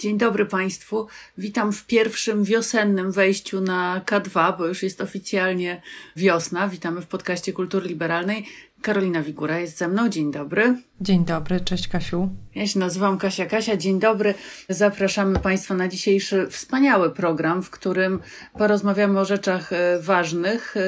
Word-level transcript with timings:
Dzień 0.00 0.18
dobry 0.18 0.46
Państwu. 0.46 1.06
Witam 1.38 1.72
w 1.72 1.86
pierwszym 1.86 2.44
wiosennym 2.44 3.12
wejściu 3.12 3.60
na 3.60 4.00
K2, 4.06 4.58
bo 4.58 4.66
już 4.66 4.82
jest 4.82 5.00
oficjalnie 5.00 5.82
wiosna. 6.16 6.68
Witamy 6.68 7.00
w 7.00 7.06
podcaście 7.06 7.52
Kultury 7.52 7.88
Liberalnej. 7.88 8.46
Karolina 8.82 9.22
Wigura 9.22 9.58
jest 9.58 9.78
ze 9.78 9.88
mną. 9.88 10.08
Dzień 10.08 10.32
dobry. 10.32 10.82
Dzień 11.00 11.24
dobry, 11.24 11.60
cześć 11.60 11.88
Kasiu. 11.88 12.28
Ja 12.54 12.66
się 12.66 12.78
nazywam 12.78 13.18
Kasia 13.18 13.46
Kasia. 13.46 13.76
Dzień 13.76 14.00
dobry. 14.00 14.34
Zapraszamy 14.68 15.38
Państwa 15.38 15.74
na 15.74 15.88
dzisiejszy 15.88 16.46
wspaniały 16.50 17.10
program, 17.10 17.62
w 17.62 17.70
którym 17.70 18.20
porozmawiamy 18.58 19.20
o 19.20 19.24
rzeczach 19.24 19.72
e, 19.72 19.98
ważnych 20.00 20.76
e, 20.76 20.80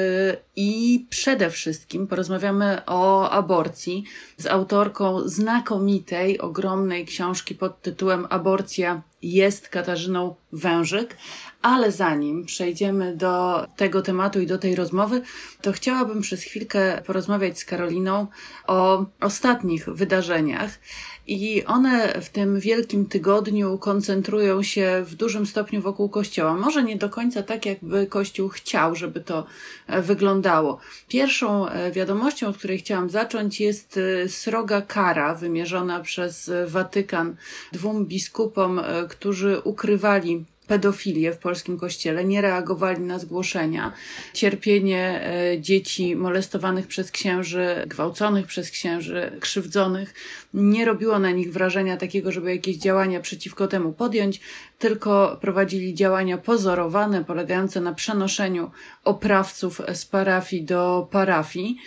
i 0.55 1.05
przede 1.09 1.49
wszystkim 1.49 2.07
porozmawiamy 2.07 2.81
o 2.85 3.29
aborcji 3.29 4.03
z 4.37 4.45
autorką 4.45 5.27
znakomitej, 5.27 6.39
ogromnej 6.39 7.05
książki 7.05 7.55
pod 7.55 7.81
tytułem 7.81 8.27
Aborcja 8.29 9.01
jest 9.23 9.69
Katarzyną 9.69 10.35
Wężyk. 10.51 11.17
Ale 11.61 11.91
zanim 11.91 12.45
przejdziemy 12.45 13.15
do 13.15 13.67
tego 13.75 14.01
tematu 14.01 14.41
i 14.41 14.47
do 14.47 14.57
tej 14.57 14.75
rozmowy, 14.75 15.21
to 15.61 15.71
chciałabym 15.71 16.21
przez 16.21 16.43
chwilkę 16.43 17.01
porozmawiać 17.05 17.59
z 17.59 17.65
Karoliną 17.65 18.27
o 18.67 19.05
ostatnich 19.21 19.85
wydarzeniach. 19.85 20.79
I 21.27 21.63
one 21.65 22.21
w 22.21 22.29
tym 22.29 22.59
wielkim 22.59 23.05
tygodniu 23.05 23.77
koncentrują 23.77 24.63
się 24.63 25.03
w 25.05 25.15
dużym 25.15 25.45
stopniu 25.45 25.81
wokół 25.81 26.09
Kościoła. 26.09 26.53
Może 26.53 26.83
nie 26.83 26.95
do 26.95 27.09
końca 27.09 27.43
tak, 27.43 27.65
jakby 27.65 28.07
Kościół 28.07 28.49
chciał, 28.49 28.95
żeby 28.95 29.21
to 29.21 29.45
e, 29.87 30.01
wyglądało. 30.01 30.79
Pierwszą 31.07 31.67
e, 31.67 31.91
wiadomością, 31.91 32.47
od 32.47 32.57
której 32.57 32.77
chciałam 32.77 33.09
zacząć, 33.09 33.61
jest 33.61 33.97
e, 33.97 34.29
sroga 34.29 34.81
kara 34.81 35.35
wymierzona 35.35 35.99
przez 35.99 36.51
Watykan 36.67 37.35
dwóm 37.71 38.05
biskupom, 38.05 38.81
którzy 39.09 39.61
ukrywali 39.63 40.45
pedofilię 40.67 41.33
w 41.33 41.37
polskim 41.37 41.79
kościele, 41.79 42.25
nie 42.25 42.41
reagowali 42.41 43.01
na 43.01 43.19
zgłoszenia. 43.19 43.93
Cierpienie 44.33 45.21
e, 45.25 45.61
dzieci 45.61 46.15
molestowanych 46.15 46.87
przez 46.87 47.11
księży, 47.11 47.83
gwałconych 47.87 48.45
przez 48.45 48.71
księży, 48.71 49.37
krzywdzonych 49.39 50.13
nie 50.53 50.85
robiło 50.85 51.19
na 51.19 51.31
nich 51.31 51.53
wrażenia 51.53 51.97
takiego, 51.97 52.31
żeby 52.31 52.55
jakieś 52.55 52.77
działania 52.77 53.19
przeciwko 53.19 53.67
temu 53.67 53.93
podjąć, 53.93 54.41
tylko 54.79 55.37
prowadzili 55.41 55.93
działania 55.93 56.37
pozorowane, 56.37 57.25
polegające 57.25 57.81
na 57.81 57.93
przenoszeniu 57.93 58.71
oprawców 59.03 59.81
z 59.93 60.05
parafii 60.05 60.63
do 60.63 61.07
parafii 61.11 61.77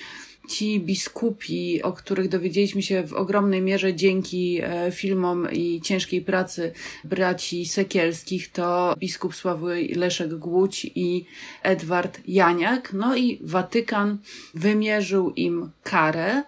ci 0.49 0.81
biskupi, 0.81 1.83
o 1.83 1.93
których 1.93 2.29
dowiedzieliśmy 2.29 2.83
się 2.83 3.03
w 3.03 3.13
ogromnej 3.13 3.63
mierze 3.63 3.95
dzięki 3.95 4.61
e, 4.63 4.93
filmom 4.93 5.49
i 5.53 5.81
ciężkiej 5.81 6.23
pracy 6.23 6.73
braci 7.05 7.67
Sekielskich, 7.67 8.53
to 8.53 8.95
biskup 8.99 9.35
Sławoj 9.35 9.89
Leszek 9.89 10.35
Głódź 10.35 10.91
i 10.95 11.25
Edward 11.63 12.21
Janiak. 12.29 12.93
No 12.93 13.17
i 13.17 13.39
Watykan 13.43 14.19
wymierzył 14.55 15.31
im 15.31 15.71
karę 15.83 16.43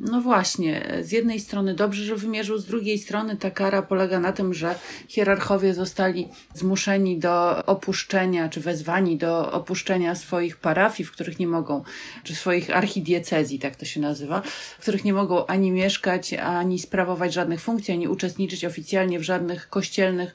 no 0.00 0.20
właśnie, 0.20 0.98
z 1.02 1.12
jednej 1.12 1.40
strony 1.40 1.74
dobrze, 1.74 2.04
że 2.04 2.16
wymierzył, 2.16 2.58
z 2.58 2.66
drugiej 2.66 2.98
strony 2.98 3.36
ta 3.36 3.50
kara 3.50 3.82
polega 3.82 4.20
na 4.20 4.32
tym, 4.32 4.54
że 4.54 4.74
hierarchowie 5.08 5.74
zostali 5.74 6.28
zmuszeni 6.54 7.18
do 7.18 7.66
opuszczenia, 7.66 8.48
czy 8.48 8.60
wezwani 8.60 9.16
do 9.16 9.52
opuszczenia 9.52 10.14
swoich 10.14 10.56
parafii, 10.56 11.06
w 11.06 11.12
których 11.12 11.38
nie 11.38 11.46
mogą, 11.46 11.82
czy 12.24 12.34
swoich 12.34 12.76
archidiecezji, 12.76 13.58
tak 13.58 13.76
to 13.76 13.84
się 13.84 14.00
nazywa, 14.00 14.42
w 14.78 14.82
których 14.82 15.04
nie 15.04 15.12
mogą 15.12 15.46
ani 15.46 15.70
mieszkać, 15.70 16.34
ani 16.34 16.78
sprawować 16.78 17.32
żadnych 17.32 17.60
funkcji, 17.60 17.94
ani 17.94 18.08
uczestniczyć 18.08 18.64
oficjalnie 18.64 19.18
w 19.18 19.22
żadnych 19.22 19.68
kościelnych 19.68 20.34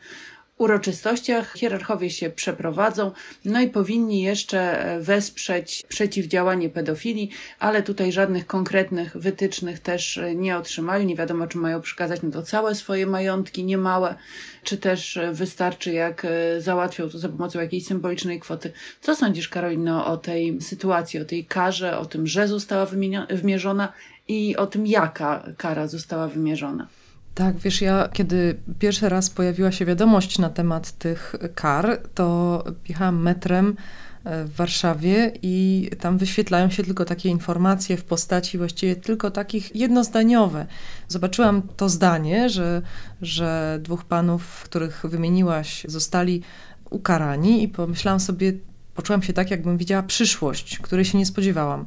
uroczystościach. 0.58 1.54
Hierarchowie 1.54 2.10
się 2.10 2.30
przeprowadzą, 2.30 3.12
no 3.46 3.62
i 3.62 3.70
powinni 3.70 4.22
jeszcze 4.22 4.86
e, 4.86 5.00
wesprzeć 5.00 5.84
przeciwdziałanie 5.88 6.70
pedofilii, 6.70 7.30
ale 7.60 7.84
tutaj 7.84 8.12
żadnych 8.12 8.48
konkretnych 8.48 9.18
wytycznych 9.18 9.80
też 9.80 10.18
e, 10.18 10.36
nie 10.36 10.58
otrzymali. 10.58 11.06
Nie 11.06 11.16
wiadomo, 11.16 11.48
czy 11.48 11.58
mają 11.58 11.82
przekazać 11.82 12.22
na 12.22 12.32
to 12.32 12.44
całe 12.44 12.76
swoje 12.76 13.06
majątki, 13.06 13.64
niemałe, 13.64 14.16
czy 14.64 14.78
też 14.78 15.18
e, 15.18 15.34
wystarczy, 15.34 15.94
jak 15.94 16.28
załatwią 16.60 17.10
to 17.10 17.20
za 17.20 17.30
pomocą 17.30 17.60
jakiejś 17.60 17.86
symbolicznej 17.86 18.40
kwoty. 18.40 18.72
Co 19.02 19.16
sądzisz, 19.16 19.50
Karolino, 19.50 20.06
o 20.06 20.18
tej 20.18 20.62
sytuacji, 20.62 21.20
o 21.20 21.26
tej 21.26 21.46
karze, 21.46 21.98
o 21.98 22.06
tym, 22.06 22.28
że 22.28 22.48
została 22.48 22.88
wymierzona 23.30 23.94
i 24.28 24.56
o 24.56 24.68
tym, 24.68 24.88
jaka 24.88 25.44
kara 25.58 25.88
została 25.88 26.28
wymierzona? 26.28 26.88
Tak, 27.36 27.58
wiesz, 27.58 27.82
ja 27.82 28.10
kiedy 28.14 28.58
pierwszy 28.80 29.10
raz 29.10 29.30
pojawiła 29.30 29.72
się 29.72 29.86
wiadomość 29.86 30.40
na 30.40 30.50
temat 30.50 30.92
tych 30.92 31.36
kar, 31.56 32.02
to 32.14 32.64
jechałam 32.90 33.22
metrem 33.22 33.76
e, 34.24 34.46
w 34.46 34.56
Warszawie 34.56 35.32
i 35.42 35.90
tam 36.00 36.18
wyświetlają 36.18 36.70
się 36.70 36.84
tylko 36.84 37.06
takie 37.06 37.30
informacje 37.30 37.98
w 37.98 38.04
postaci 38.04 38.58
właściwie 38.58 38.96
tylko 38.96 39.32
takich 39.32 39.76
jednozdaniowe. 39.76 40.66
Zobaczyłam 41.08 41.62
to 41.78 41.90
zdanie, 41.90 42.50
że, 42.50 42.82
że 43.22 43.80
dwóch 43.82 44.06
panów, 44.06 44.62
których 44.64 45.06
wymieniłaś, 45.06 45.86
zostali 45.88 46.42
ukarani 46.90 47.64
i 47.64 47.68
pomyślałam 47.68 48.20
sobie, 48.20 48.54
poczułam 48.96 49.24
się 49.24 49.34
tak, 49.34 49.52
jakbym 49.52 49.78
widziała 49.78 50.04
przyszłość, 50.04 50.80
której 50.80 51.06
się 51.06 51.18
nie 51.18 51.26
spodziewałam. 51.26 51.86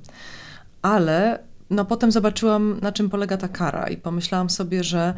Ale 0.83 1.39
no 1.71 1.85
potem 1.85 2.13
zobaczyłam, 2.13 2.79
na 2.83 2.93
czym 2.93 3.11
polega 3.11 3.37
ta 3.37 3.49
kara 3.49 3.89
i 3.89 3.97
pomyślałam 3.97 4.51
sobie, 4.51 4.85
że 4.85 5.15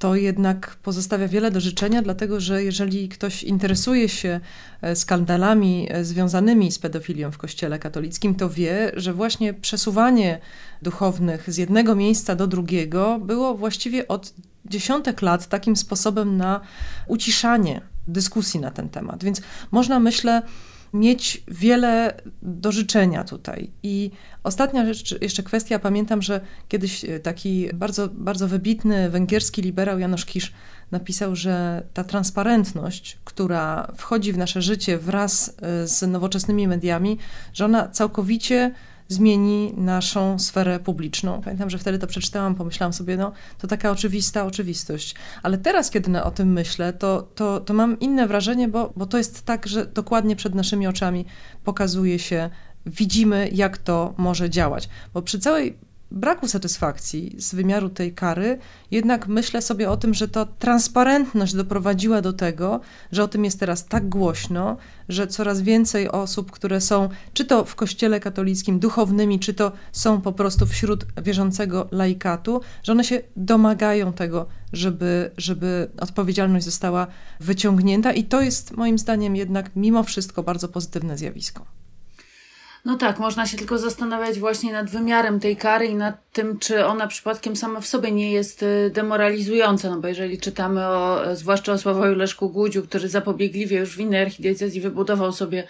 to 0.00 0.14
jednak 0.14 0.76
pozostawia 0.76 1.28
wiele 1.28 1.50
do 1.50 1.60
życzenia, 1.60 2.02
dlatego 2.02 2.40
że 2.40 2.64
jeżeli 2.64 3.08
ktoś 3.08 3.42
interesuje 3.42 4.08
się 4.08 4.40
e, 4.82 4.96
skandalami 4.96 5.88
e, 5.90 6.04
związanymi 6.04 6.72
z 6.72 6.78
pedofilią 6.78 7.30
w 7.30 7.38
Kościele 7.38 7.78
katolickim, 7.78 8.34
to 8.34 8.50
wie, 8.50 8.92
że 8.96 9.12
właśnie 9.12 9.54
przesuwanie 9.54 10.38
duchownych 10.82 11.52
z 11.52 11.56
jednego 11.56 11.94
miejsca 11.94 12.34
do 12.34 12.46
drugiego 12.46 13.18
było 13.18 13.54
właściwie 13.54 14.08
od 14.08 14.32
dziesiątek 14.64 15.22
lat 15.22 15.48
takim 15.48 15.76
sposobem 15.76 16.36
na 16.36 16.60
uciszanie 17.06 17.80
dyskusji 18.08 18.60
na 18.60 18.70
ten 18.70 18.88
temat. 18.88 19.24
Więc 19.24 19.40
można, 19.70 20.00
myślę, 20.00 20.42
mieć 20.92 21.42
wiele 21.48 22.20
do 22.42 22.72
życzenia 22.72 23.24
tutaj. 23.24 23.70
I 23.82 24.10
ostatnia 24.42 24.94
rzecz, 24.94 25.22
jeszcze 25.22 25.42
kwestia, 25.42 25.78
pamiętam, 25.78 26.22
że 26.22 26.40
kiedyś 26.68 27.04
e, 27.04 27.20
taki 27.20 27.68
bardzo, 27.74 28.08
bardzo 28.08 28.48
wybitny 28.48 29.10
węgierski 29.10 29.62
liberał 29.62 29.98
Janusz 29.98 30.26
Kisz 30.26 30.52
napisał, 30.90 31.36
że 31.36 31.82
ta 31.94 32.04
transparentność, 32.04 33.18
która 33.24 33.92
wchodzi 33.96 34.32
w 34.32 34.38
nasze 34.38 34.62
życie 34.62 34.98
wraz 34.98 35.56
e, 35.62 35.88
z 35.88 36.02
nowoczesnymi 36.02 36.68
mediami, 36.68 37.18
że 37.52 37.64
ona 37.64 37.88
całkowicie 37.88 38.74
zmieni 39.10 39.74
naszą 39.76 40.38
sferę 40.38 40.78
publiczną. 40.78 41.40
Pamiętam, 41.42 41.70
że 41.70 41.78
wtedy 41.78 41.98
to 41.98 42.06
przeczytałam, 42.06 42.54
pomyślałam 42.54 42.92
sobie, 42.92 43.16
no 43.16 43.32
to 43.58 43.66
taka 43.66 43.90
oczywista 43.90 44.46
oczywistość. 44.46 45.14
Ale 45.42 45.58
teraz, 45.58 45.90
kiedy 45.90 46.22
o 46.22 46.30
tym 46.30 46.52
myślę, 46.52 46.92
to, 46.92 47.22
to, 47.34 47.60
to 47.60 47.74
mam 47.74 48.00
inne 48.00 48.26
wrażenie, 48.26 48.68
bo, 48.68 48.92
bo 48.96 49.06
to 49.06 49.18
jest 49.18 49.42
tak, 49.44 49.66
że 49.66 49.86
dokładnie 49.86 50.36
przed 50.36 50.54
naszymi 50.54 50.86
oczami 50.86 51.24
pokazuje 51.64 52.18
się, 52.18 52.50
widzimy, 52.86 53.50
jak 53.52 53.78
to 53.78 54.14
może 54.16 54.50
działać. 54.50 54.88
Bo 55.14 55.22
przy 55.22 55.38
całej 55.38 55.78
braku 56.10 56.48
satysfakcji 56.48 57.34
z 57.38 57.54
wymiaru 57.54 57.88
tej 57.88 58.14
kary, 58.14 58.58
jednak 58.90 59.28
myślę 59.28 59.62
sobie 59.62 59.90
o 59.90 59.96
tym, 59.96 60.14
że 60.14 60.28
to 60.28 60.46
transparentność 60.46 61.54
doprowadziła 61.54 62.20
do 62.22 62.32
tego, 62.32 62.80
że 63.12 63.24
o 63.24 63.28
tym 63.28 63.44
jest 63.44 63.60
teraz 63.60 63.86
tak 63.86 64.08
głośno, 64.08 64.76
że 65.08 65.26
coraz 65.26 65.60
więcej 65.60 66.08
osób, 66.08 66.50
które 66.50 66.80
są 66.80 67.08
czy 67.32 67.44
to 67.44 67.64
w 67.64 67.74
kościele 67.74 68.20
katolickim 68.20 68.78
duchownymi, 68.78 69.40
czy 69.40 69.54
to 69.54 69.72
są 69.92 70.20
po 70.20 70.32
prostu 70.32 70.66
wśród 70.66 71.06
wierzącego 71.22 71.88
laikatu, 71.90 72.60
że 72.82 72.92
one 72.92 73.04
się 73.04 73.22
domagają 73.36 74.12
tego, 74.12 74.46
żeby, 74.72 75.30
żeby 75.36 75.90
odpowiedzialność 76.00 76.64
została 76.64 77.06
wyciągnięta 77.40 78.12
i 78.12 78.24
to 78.24 78.40
jest 78.40 78.76
moim 78.76 78.98
zdaniem 78.98 79.36
jednak 79.36 79.70
mimo 79.76 80.02
wszystko 80.02 80.42
bardzo 80.42 80.68
pozytywne 80.68 81.18
zjawisko. 81.18 81.79
No 82.84 82.96
tak, 82.96 83.18
można 83.18 83.46
się 83.46 83.56
tylko 83.56 83.78
zastanawiać 83.78 84.38
właśnie 84.38 84.72
nad 84.72 84.90
wymiarem 84.90 85.40
tej 85.40 85.56
kary 85.56 85.86
i 85.86 85.94
nad 85.94 86.32
tym, 86.32 86.58
czy 86.58 86.86
ona 86.86 87.06
przypadkiem 87.06 87.56
sama 87.56 87.80
w 87.80 87.86
sobie 87.86 88.12
nie 88.12 88.32
jest 88.32 88.62
y, 88.62 88.90
demoralizująca, 88.94 89.90
no 89.90 90.00
bo 90.00 90.08
jeżeli 90.08 90.38
czytamy 90.38 90.86
o, 90.86 91.20
zwłaszcza 91.36 91.72
o 91.72 91.78
Sławoju 91.78 92.14
Leszku 92.14 92.50
Głudziu, 92.50 92.82
który 92.82 93.08
zapobiegliwie 93.08 93.78
już 93.78 93.96
w 93.96 94.00
innej 94.00 94.22
archidiecezji 94.22 94.80
wybudował 94.80 95.32
sobie 95.32 95.66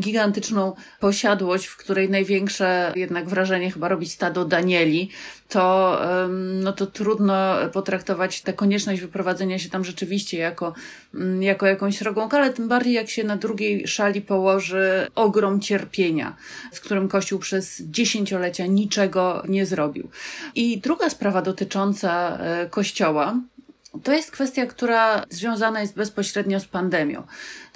gigantyczną 0.00 0.74
posiadłość, 1.00 1.66
w 1.66 1.76
której 1.76 2.10
największe 2.10 2.92
jednak 2.96 3.28
wrażenie 3.28 3.70
chyba 3.70 3.88
robi 3.88 4.08
stado 4.08 4.44
Danieli, 4.44 5.10
to, 5.48 6.00
no 6.62 6.72
to 6.72 6.86
trudno 6.86 7.56
potraktować 7.72 8.42
tę 8.42 8.52
konieczność 8.52 9.00
wyprowadzenia 9.00 9.58
się 9.58 9.70
tam 9.70 9.84
rzeczywiście 9.84 10.38
jako, 10.38 10.74
mm, 11.14 11.42
jako 11.42 11.66
jakąś 11.66 11.98
srogą 11.98 12.28
ale 12.30 12.52
tym 12.52 12.68
bardziej 12.68 12.92
jak 12.92 13.10
się 13.10 13.24
na 13.24 13.36
drugiej 13.36 13.88
szali 13.88 14.22
położy 14.22 15.06
ogrom 15.14 15.60
cierpienia, 15.60 16.36
z 16.72 16.80
którym 16.80 17.08
Kościół 17.08 17.38
przez 17.38 17.82
dziesięciolecia 17.82 18.66
niczego 18.66 19.42
nie 19.48 19.66
zrobił. 19.66 20.08
I 20.54 20.80
druga 20.80 21.10
sprawa 21.10 21.42
dotycząca 21.42 22.38
e, 22.38 22.66
Kościoła, 22.70 23.40
to 24.02 24.12
jest 24.12 24.30
kwestia, 24.30 24.66
która 24.66 25.24
związana 25.30 25.80
jest 25.80 25.94
bezpośrednio 25.94 26.60
z 26.60 26.64
pandemią. 26.64 27.22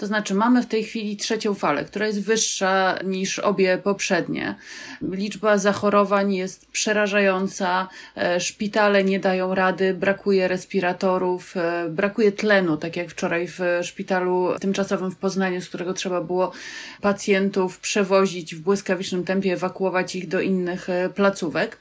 To 0.00 0.06
znaczy, 0.06 0.34
mamy 0.34 0.62
w 0.62 0.66
tej 0.66 0.84
chwili 0.84 1.16
trzecią 1.16 1.54
falę, 1.54 1.84
która 1.84 2.06
jest 2.06 2.22
wyższa 2.22 2.98
niż 3.04 3.38
obie 3.38 3.78
poprzednie. 3.78 4.54
Liczba 5.02 5.58
zachorowań 5.58 6.34
jest 6.34 6.66
przerażająca, 6.70 7.88
e, 8.16 8.40
szpitale 8.40 9.04
nie 9.04 9.20
dają 9.20 9.54
rady, 9.54 9.94
brakuje 9.94 10.48
respiratorów, 10.48 11.56
e, 11.56 11.88
brakuje 11.88 12.32
tlenu, 12.32 12.76
tak 12.76 12.96
jak 12.96 13.10
wczoraj 13.10 13.48
w 13.48 13.60
szpitalu 13.82 14.48
tymczasowym 14.60 15.10
w 15.10 15.16
Poznaniu, 15.16 15.60
z 15.60 15.68
którego 15.68 15.94
trzeba 15.94 16.20
było 16.20 16.52
pacjentów 17.00 17.78
przewozić 17.78 18.54
w 18.54 18.60
błyskawicznym 18.60 19.24
tempie, 19.24 19.52
ewakuować 19.52 20.16
ich 20.16 20.28
do 20.28 20.40
innych 20.40 20.90
e, 20.90 21.08
placówek. 21.08 21.78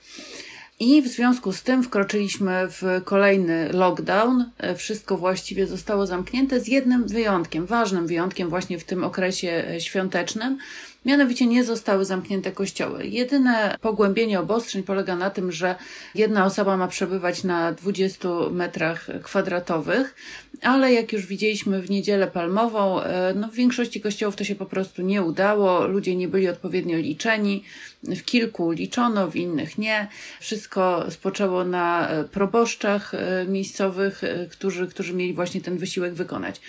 I 0.80 1.02
w 1.02 1.08
związku 1.08 1.54
z 1.54 1.64
tym 1.64 1.84
wkroczyliśmy 1.84 2.68
w 2.70 2.84
kolejny 3.06 3.70
lockdown. 3.74 4.46
E, 4.58 4.76
wszystko 4.76 5.18
właściwie 5.18 5.68
zostało 5.68 6.08
zamknięte 6.08 6.60
z 6.60 6.68
jednym 6.68 7.08
wyjątkiem, 7.08 7.66
ważnym 7.66 8.08
wyjątkiem 8.08 8.50
właśnie 8.50 8.80
w 8.80 8.84
tym 8.84 9.04
okresie 9.04 9.64
e, 9.68 9.82
świątecznym, 9.82 10.58
Mianowicie 11.06 11.48
nie 11.48 11.64
zostały 11.64 12.06
zamknięte 12.06 12.52
kościoły. 12.52 13.06
Jedyne 13.06 13.76
pogłębienie 13.82 14.40
obostrzeń 14.40 14.84
polega 14.84 15.16
na 15.16 15.30
tym, 15.30 15.52
że 15.52 15.76
jedna 16.16 16.46
osoba 16.46 16.78
ma 16.78 16.88
przebywać 16.88 17.44
na 17.44 17.72
20 17.72 18.30
metrach 18.52 19.08
kwadratowych, 19.24 20.16
ale 20.62 20.94
jak 20.94 21.14
już 21.14 21.26
widzieliśmy 21.26 21.82
w 21.82 21.90
niedzielę 21.90 22.28
palmową, 22.28 23.02
e, 23.02 23.34
no 23.36 23.48
w 23.48 23.54
większości 23.54 24.02
kościołów 24.02 24.36
to 24.36 24.44
się 24.44 24.56
po 24.56 24.66
prostu 24.66 25.02
nie 25.02 25.24
udało, 25.24 25.88
ludzie 25.88 26.16
nie 26.16 26.28
byli 26.28 26.50
odpowiednio 26.50 26.98
liczeni, 26.98 27.64
w 28.04 28.24
kilku 28.24 28.72
liczono, 28.72 29.28
w 29.28 29.36
innych 29.36 29.78
nie. 29.78 30.08
Wszystko 30.40 31.06
spoczęło 31.10 31.64
na 31.64 32.10
e, 32.10 32.24
proboszczach 32.24 33.14
e, 33.14 33.46
miejscowych, 33.48 34.22
którzy, 34.52 34.88
którzy 34.88 35.14
mieli 35.14 35.34
właśnie 35.34 35.62
ten 35.62 35.78
wysiłek 35.78 36.14
wykonać. 36.14 36.62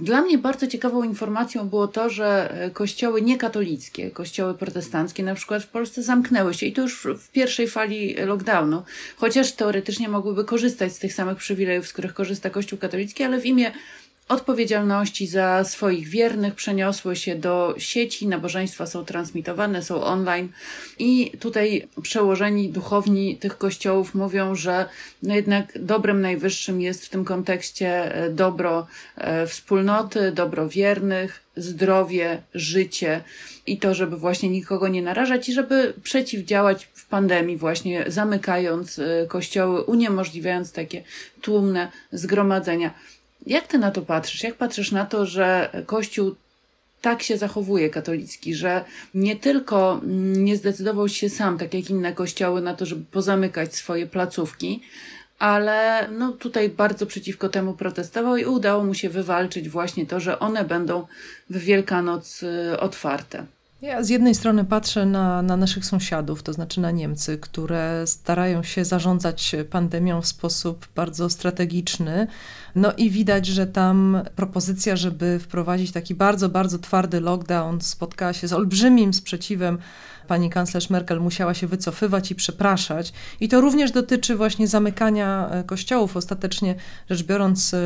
Dla 0.00 0.22
mnie 0.22 0.38
bardzo 0.38 0.66
ciekawą 0.66 1.02
informacją 1.02 1.68
było 1.68 1.88
to, 1.88 2.10
że 2.10 2.50
e, 2.50 2.70
kościoły 2.70 3.22
niekatolickie, 3.22 4.10
kościoły 4.10 4.54
protestanckie 4.54 5.22
na 5.22 5.34
przykład 5.34 5.62
w 5.62 5.68
Polsce 5.68 6.02
zamknęły 6.02 6.54
się 6.54 6.66
i 6.66 6.72
to 6.72 6.82
już 6.82 7.06
w 7.18 7.30
pierwszej 7.30 7.68
fali 7.68 8.14
lockdownu, 8.14 8.82
chociaż 9.16 9.52
teoretycznie 9.52 10.08
mogłyby 10.08 10.44
korzystać 10.44 10.92
z 10.92 10.98
tych 10.98 11.12
samych 11.12 11.38
przywilejów, 11.38 11.88
z 11.88 11.92
których 11.92 12.14
korzysta 12.14 12.50
Kościół 12.50 12.78
katolicki, 12.78 13.24
ale 13.24 13.40
w 13.40 13.46
imię 13.46 13.72
odpowiedzialności 14.28 15.26
za 15.26 15.64
swoich 15.64 16.08
wiernych 16.08 16.54
przeniosły 16.54 17.16
się 17.16 17.34
do 17.36 17.74
sieci, 17.78 18.28
nabożeństwa 18.28 18.86
są 18.86 19.04
transmitowane, 19.04 19.82
są 19.82 20.02
online 20.02 20.48
i 20.98 21.32
tutaj 21.40 21.88
przełożeni 22.02 22.68
duchowni 22.68 23.36
tych 23.36 23.58
kościołów 23.58 24.14
mówią, 24.14 24.54
że 24.54 24.88
no 25.22 25.34
jednak 25.34 25.78
dobrem 25.80 26.20
najwyższym 26.20 26.80
jest 26.80 27.06
w 27.06 27.08
tym 27.08 27.24
kontekście 27.24 28.14
e, 28.14 28.30
dobro 28.30 28.86
e, 29.16 29.46
wspólnoty, 29.46 30.32
dobro 30.32 30.68
wiernych, 30.68 31.48
zdrowie, 31.56 32.42
życie 32.54 33.20
i 33.66 33.78
to, 33.78 33.94
żeby 33.94 34.16
właśnie 34.16 34.48
nikogo 34.48 34.88
nie 34.88 35.02
narażać 35.02 35.48
i 35.48 35.52
żeby 35.52 35.94
przeciwdziałać 36.02 36.88
w 36.94 37.06
pandemii, 37.06 37.56
właśnie 37.56 38.04
zamykając 38.06 38.98
e, 38.98 39.26
kościoły, 39.28 39.82
uniemożliwiając 39.82 40.72
takie 40.72 41.02
tłumne 41.40 41.92
zgromadzenia. 42.12 42.94
Jak 43.46 43.66
ty 43.66 43.78
na 43.78 43.90
to 43.90 44.02
patrzysz? 44.02 44.42
Jak 44.42 44.54
patrzysz 44.54 44.92
na 44.92 45.06
to, 45.06 45.26
że 45.26 45.70
Kościół 45.86 46.34
tak 47.00 47.22
się 47.22 47.38
zachowuje 47.38 47.90
katolicki, 47.90 48.54
że 48.54 48.84
nie 49.14 49.36
tylko 49.36 50.00
nie 50.36 50.56
zdecydował 50.56 51.08
się 51.08 51.28
sam, 51.28 51.58
tak 51.58 51.74
jak 51.74 51.90
inne 51.90 52.12
kościoły, 52.12 52.60
na 52.60 52.74
to, 52.74 52.86
żeby 52.86 53.04
pozamykać 53.10 53.74
swoje 53.74 54.06
placówki, 54.06 54.82
ale 55.38 56.08
no 56.18 56.32
tutaj 56.32 56.68
bardzo 56.68 57.06
przeciwko 57.06 57.48
temu 57.48 57.74
protestował 57.74 58.36
i 58.36 58.44
udało 58.44 58.84
mu 58.84 58.94
się 58.94 59.08
wywalczyć 59.08 59.68
właśnie 59.68 60.06
to, 60.06 60.20
że 60.20 60.38
one 60.38 60.64
będą 60.64 61.06
w 61.50 61.58
Wielkanoc 61.58 62.42
y, 62.42 62.80
otwarte. 62.80 63.46
Ja 63.82 64.02
z 64.02 64.08
jednej 64.08 64.34
strony 64.34 64.64
patrzę 64.64 65.06
na, 65.06 65.42
na 65.42 65.56
naszych 65.56 65.84
sąsiadów, 65.84 66.42
to 66.42 66.52
znaczy 66.52 66.80
na 66.80 66.90
Niemcy, 66.90 67.38
które 67.38 68.06
starają 68.06 68.62
się 68.62 68.84
zarządzać 68.84 69.56
pandemią 69.70 70.22
w 70.22 70.26
sposób 70.26 70.88
bardzo 70.94 71.30
strategiczny. 71.30 72.26
No 72.74 72.92
i 72.92 73.10
widać, 73.10 73.46
że 73.46 73.66
tam 73.66 74.22
propozycja, 74.36 74.96
żeby 74.96 75.38
wprowadzić 75.38 75.92
taki 75.92 76.14
bardzo, 76.14 76.48
bardzo 76.48 76.78
twardy 76.78 77.20
lockdown, 77.20 77.80
spotkała 77.80 78.32
się 78.32 78.48
z 78.48 78.52
olbrzymim 78.52 79.14
sprzeciwem 79.14 79.78
pani 80.28 80.50
kanclerz 80.50 80.90
Merkel 80.90 81.20
musiała 81.20 81.54
się 81.54 81.66
wycofywać 81.66 82.30
i 82.30 82.34
przepraszać. 82.34 83.12
I 83.40 83.48
to 83.48 83.60
również 83.60 83.90
dotyczy 83.90 84.36
właśnie 84.36 84.68
zamykania 84.68 85.48
e, 85.50 85.64
kościołów. 85.64 86.16
Ostatecznie 86.16 86.74
rzecz 87.10 87.22
biorąc, 87.22 87.74
e, 87.74 87.78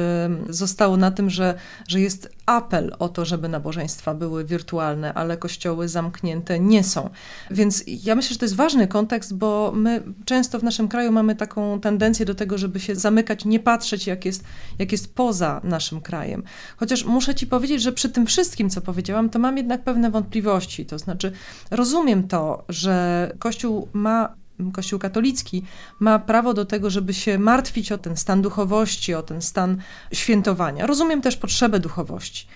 zostało 0.48 0.96
na 0.96 1.10
tym, 1.10 1.30
że, 1.30 1.54
że 1.88 2.00
jest 2.00 2.28
apel 2.46 2.96
o 2.98 3.08
to, 3.08 3.24
żeby 3.24 3.48
nabożeństwa 3.48 4.14
były 4.14 4.44
wirtualne, 4.44 5.14
ale 5.14 5.36
kościoły 5.36 5.88
zamknięte 5.88 6.60
nie 6.60 6.84
są. 6.84 7.10
Więc 7.50 7.84
ja 7.86 8.14
myślę, 8.14 8.32
że 8.32 8.38
to 8.38 8.44
jest 8.44 8.56
ważny 8.56 8.88
kontekst, 8.88 9.34
bo 9.34 9.72
my 9.74 10.02
często 10.24 10.58
w 10.58 10.62
naszym 10.62 10.88
kraju 10.88 11.12
mamy 11.12 11.36
taką 11.36 11.80
tendencję 11.80 12.26
do 12.26 12.34
tego, 12.34 12.58
żeby 12.58 12.80
się 12.80 12.94
zamykać, 12.94 13.44
nie 13.44 13.60
patrzeć, 13.60 14.06
jak 14.06 14.24
jest, 14.24 14.44
jak 14.78 14.92
jest 14.92 15.14
poza 15.14 15.60
naszym 15.64 16.00
krajem. 16.00 16.42
Chociaż 16.76 17.04
muszę 17.04 17.34
Ci 17.34 17.46
powiedzieć, 17.46 17.82
że 17.82 17.92
przy 17.92 18.08
tym 18.08 18.26
wszystkim, 18.26 18.70
co 18.70 18.80
powiedziałam, 18.80 19.30
to 19.30 19.38
mam 19.38 19.56
jednak 19.56 19.84
pewne 19.84 20.10
wątpliwości. 20.10 20.86
To 20.86 20.98
znaczy, 20.98 21.32
rozumiem 21.70 22.28
to, 22.32 22.64
że 22.68 23.32
Kościół 23.38 23.88
ma 23.92 24.34
Kościół 24.72 24.98
katolicki 24.98 25.62
ma 26.00 26.18
prawo 26.18 26.54
do 26.54 26.64
tego, 26.64 26.90
żeby 26.90 27.14
się 27.14 27.38
martwić 27.38 27.92
o 27.92 27.98
ten 27.98 28.16
stan 28.16 28.42
duchowości, 28.42 29.14
o 29.14 29.22
ten 29.22 29.42
stan 29.42 29.76
świętowania. 30.12 30.86
Rozumiem 30.86 31.22
też 31.22 31.36
potrzebę 31.36 31.80
duchowości. 31.80 32.46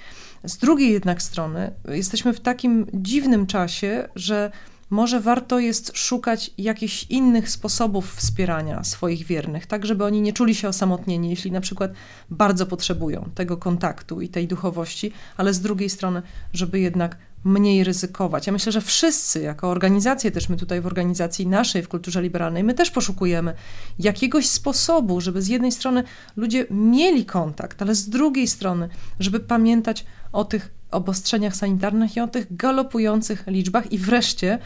Z 0.45 0.57
drugiej 0.57 0.93
jednak 0.93 1.23
strony 1.23 1.73
jesteśmy 1.89 2.33
w 2.33 2.41
takim 2.41 2.87
dziwnym 2.95 3.47
czasie, 3.47 4.09
że 4.15 4.51
może 4.91 5.21
warto 5.21 5.59
jest 5.59 5.99
szukać 5.99 6.51
jakichś 6.59 7.07
innych 7.11 7.51
sposobów 7.51 8.15
wspierania 8.15 8.85
swoich 8.85 9.27
wiernych, 9.27 9.67
tak 9.67 9.87
żeby 9.87 10.05
oni 10.05 10.21
nie 10.21 10.33
czuli 10.33 10.55
się 10.55 10.69
osamotnieni, 10.69 11.31
jeśli 11.31 11.53
na 11.53 11.61
przykład 11.61 11.91
bardzo 12.31 12.67
potrzebują 12.67 13.31
tego 13.35 13.57
kontaktu 13.57 14.21
i 14.21 14.29
tej 14.29 14.49
duchowości, 14.49 15.13
ale 15.37 15.55
z 15.55 15.61
drugiej 15.61 15.91
strony, 15.91 16.23
żeby 16.53 16.81
jednak 16.81 17.17
mniej 17.47 17.85
ryzykować. 17.85 18.47
Ja 18.47 18.53
myślę, 18.53 18.73
że 18.73 18.81
wszyscy, 18.81 19.41
jako 19.41 19.71
organizacje, 19.71 20.31
też 20.31 20.49
my 20.49 20.57
tutaj 20.57 20.81
w 20.81 20.87
organizacji 20.87 21.47
naszej, 21.47 21.83
w 21.83 21.89
kulturze 21.89 22.23
liberalnej, 22.23 22.65
my 22.65 22.75
też 22.75 22.91
poszukujemy 22.91 23.55
jakiegoś 23.99 24.49
sposobu, 24.49 25.21
żeby 25.21 25.43
z 25.43 25.49
jednej 25.49 25.73
strony 25.73 26.05
ludzie 26.37 26.67
mieli 26.71 27.25
kontakt, 27.25 27.83
ale 27.83 27.95
z 27.95 28.09
drugiej 28.09 28.49
strony, 28.49 28.89
żeby 29.21 29.41
pamiętać 29.41 30.05
o 30.33 30.45
tych 30.45 30.75
obostrzeniach 30.91 31.57
sanitarnych 31.57 32.17
i 32.17 32.21
o 32.21 32.29
tych 32.29 32.57
galopujących 32.57 33.45
liczbach 33.47 33.93
i 33.93 33.99
wreszcie 33.99 34.59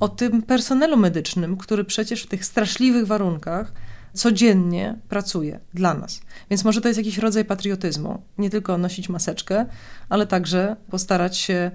o 0.00 0.08
tym 0.08 0.42
personelu 0.42 0.96
medycznym, 0.96 1.56
który 1.56 1.84
przecież 1.84 2.22
w 2.22 2.26
tych 2.26 2.44
straszliwych 2.44 3.06
warunkach 3.06 3.72
codziennie 4.12 4.98
pracuje 5.08 5.60
dla 5.74 5.94
nas. 5.94 6.20
Więc 6.50 6.64
może 6.64 6.80
to 6.80 6.88
jest 6.88 6.98
jakiś 6.98 7.18
rodzaj 7.18 7.44
patriotyzmu. 7.44 8.22
Nie 8.38 8.50
tylko 8.50 8.78
nosić 8.78 9.08
maseczkę, 9.08 9.66
ale 10.08 10.26
także 10.26 10.76
postarać 10.90 11.36
się 11.36 11.70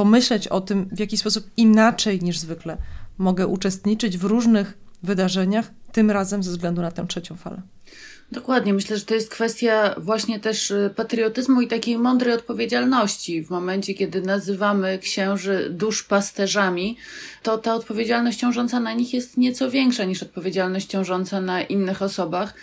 pomyśleć 0.00 0.48
o 0.48 0.60
tym, 0.60 0.88
w 0.92 0.98
jaki 1.00 1.16
sposób 1.16 1.50
inaczej 1.56 2.20
niż 2.22 2.38
zwykle 2.38 2.76
mogę 3.18 3.46
uczestniczyć 3.46 4.18
w 4.18 4.24
różnych 4.24 4.78
wydarzeniach, 5.02 5.70
tym 5.92 6.10
razem 6.10 6.42
ze 6.42 6.50
względu 6.50 6.82
na 6.82 6.90
tę 6.90 7.06
trzecią 7.06 7.36
falę. 7.36 7.62
Dokładnie. 8.32 8.74
Myślę, 8.74 8.98
że 8.98 9.04
to 9.04 9.14
jest 9.14 9.30
kwestia 9.30 9.94
właśnie 9.98 10.40
też 10.40 10.70
y, 10.70 10.94
patriotyzmu 10.96 11.60
i 11.60 11.68
takiej 11.68 11.98
mądrej 11.98 12.34
odpowiedzialności. 12.34 13.44
W 13.44 13.50
momencie, 13.50 13.94
kiedy 13.94 14.22
nazywamy 14.22 14.98
księży 14.98 15.68
duszpasterzami, 15.70 16.96
to 17.42 17.58
ta 17.58 17.74
odpowiedzialność 17.74 18.38
ciążąca 18.38 18.80
na 18.80 18.92
nich 18.92 19.14
jest 19.14 19.36
nieco 19.36 19.70
większa 19.70 20.04
niż 20.04 20.22
odpowiedzialność 20.22 20.86
ciążąca 20.86 21.40
na 21.40 21.62
innych 21.62 22.02
osobach. 22.02 22.54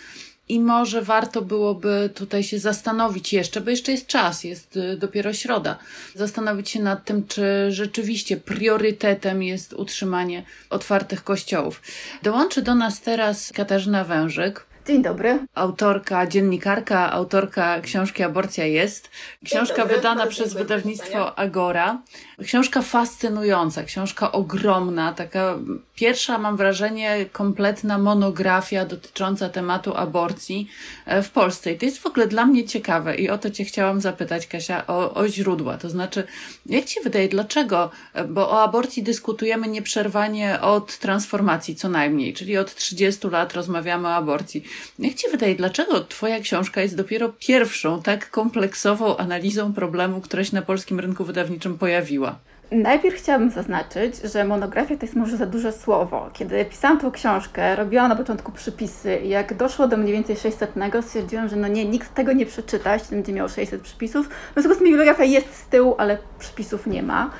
I 0.48 0.60
może 0.60 1.02
warto 1.02 1.42
byłoby 1.42 2.10
tutaj 2.14 2.42
się 2.42 2.58
zastanowić 2.58 3.32
jeszcze, 3.32 3.60
bo 3.60 3.70
jeszcze 3.70 3.92
jest 3.92 4.06
czas, 4.06 4.44
jest 4.44 4.76
y, 4.76 4.96
dopiero 4.96 5.32
środa, 5.32 5.78
zastanowić 6.14 6.70
się 6.70 6.82
nad 6.82 7.04
tym, 7.04 7.26
czy 7.26 7.66
rzeczywiście 7.68 8.36
priorytetem 8.36 9.42
jest 9.42 9.72
utrzymanie 9.72 10.42
otwartych 10.70 11.24
kościołów. 11.24 11.82
Dołączy 12.22 12.62
do 12.62 12.74
nas 12.74 13.00
teraz 13.00 13.52
Katarzyna 13.52 14.04
Wężyk, 14.04 14.67
Dzień 14.88 15.02
dobry. 15.02 15.38
Autorka, 15.54 16.26
dziennikarka, 16.26 17.12
autorka 17.12 17.80
książki 17.80 18.22
Aborcja 18.22 18.66
jest. 18.66 19.10
Książka 19.44 19.84
wydana 19.84 20.26
przez 20.26 20.54
wydawnictwo 20.54 21.38
Agora. 21.38 22.02
Książka 22.44 22.82
fascynująca, 22.82 23.84
książka 23.84 24.32
ogromna, 24.32 25.12
taka 25.12 25.58
pierwsza, 25.94 26.38
mam 26.38 26.56
wrażenie, 26.56 27.26
kompletna 27.32 27.98
monografia 27.98 28.84
dotycząca 28.84 29.48
tematu 29.48 29.94
aborcji 29.96 30.68
e, 31.06 31.22
w 31.22 31.30
Polsce. 31.30 31.72
I 31.72 31.78
to 31.78 31.86
jest 31.86 31.98
w 31.98 32.06
ogóle 32.06 32.26
dla 32.26 32.46
mnie 32.46 32.64
ciekawe 32.64 33.16
i 33.16 33.30
o 33.30 33.38
to 33.38 33.50
Cię 33.50 33.64
chciałam 33.64 34.00
zapytać, 34.00 34.46
Kasia, 34.46 34.86
o, 34.86 35.14
o 35.14 35.28
źródła. 35.28 35.78
To 35.78 35.90
znaczy, 35.90 36.26
jak 36.66 36.84
Ci 36.84 37.00
wydaje, 37.00 37.28
dlaczego? 37.28 37.90
E, 38.14 38.24
bo 38.24 38.50
o 38.50 38.62
aborcji 38.62 39.02
dyskutujemy 39.02 39.68
nieprzerwanie 39.68 40.60
od 40.60 40.98
transformacji 40.98 41.76
co 41.76 41.88
najmniej, 41.88 42.34
czyli 42.34 42.58
od 42.58 42.74
30 42.74 43.28
lat 43.28 43.54
rozmawiamy 43.54 44.08
o 44.08 44.14
aborcji. 44.14 44.64
Jak 44.98 45.14
Ci 45.14 45.30
wydaje, 45.30 45.54
dlaczego 45.54 46.00
Twoja 46.00 46.40
książka 46.40 46.80
jest 46.80 46.96
dopiero 46.96 47.28
pierwszą 47.28 48.02
tak 48.02 48.30
kompleksową 48.30 49.16
analizą 49.16 49.72
problemu, 49.72 50.20
która 50.20 50.44
się 50.44 50.54
na 50.54 50.62
polskim 50.62 51.00
rynku 51.00 51.24
wydawniczym 51.24 51.78
pojawiła? 51.78 52.38
Najpierw 52.70 53.16
chciałabym 53.16 53.50
zaznaczyć, 53.50 54.16
że 54.32 54.44
monografia 54.44 54.96
to 54.96 55.06
jest 55.06 55.16
może 55.16 55.36
za 55.36 55.46
duże 55.46 55.72
słowo. 55.72 56.30
Kiedy 56.32 56.64
pisałam 56.64 57.00
tą 57.00 57.10
książkę, 57.10 57.76
robiłam 57.76 58.08
na 58.08 58.16
początku 58.16 58.52
przypisy 58.52 59.16
i 59.16 59.28
jak 59.28 59.56
doszło 59.56 59.88
do 59.88 59.96
mniej 59.96 60.12
więcej 60.12 60.36
600, 60.36 60.70
stwierdziłam, 61.02 61.48
że 61.48 61.56
no 61.56 61.68
nie, 61.68 61.84
nikt 61.84 62.14
tego 62.14 62.32
nie 62.32 62.46
przeczyta, 62.46 62.98
ten 62.98 63.18
będzie 63.18 63.32
miał 63.32 63.48
600 63.48 63.82
przypisów. 63.82 64.28
W 64.28 64.52
związku 64.52 64.74
z 64.74 64.78
tym 64.78 64.90
monografia 64.90 65.24
jest 65.24 65.56
z 65.56 65.66
tyłu, 65.66 65.94
ale 65.98 66.18
przypisów 66.38 66.86
nie 66.86 67.02
ma. 67.02 67.30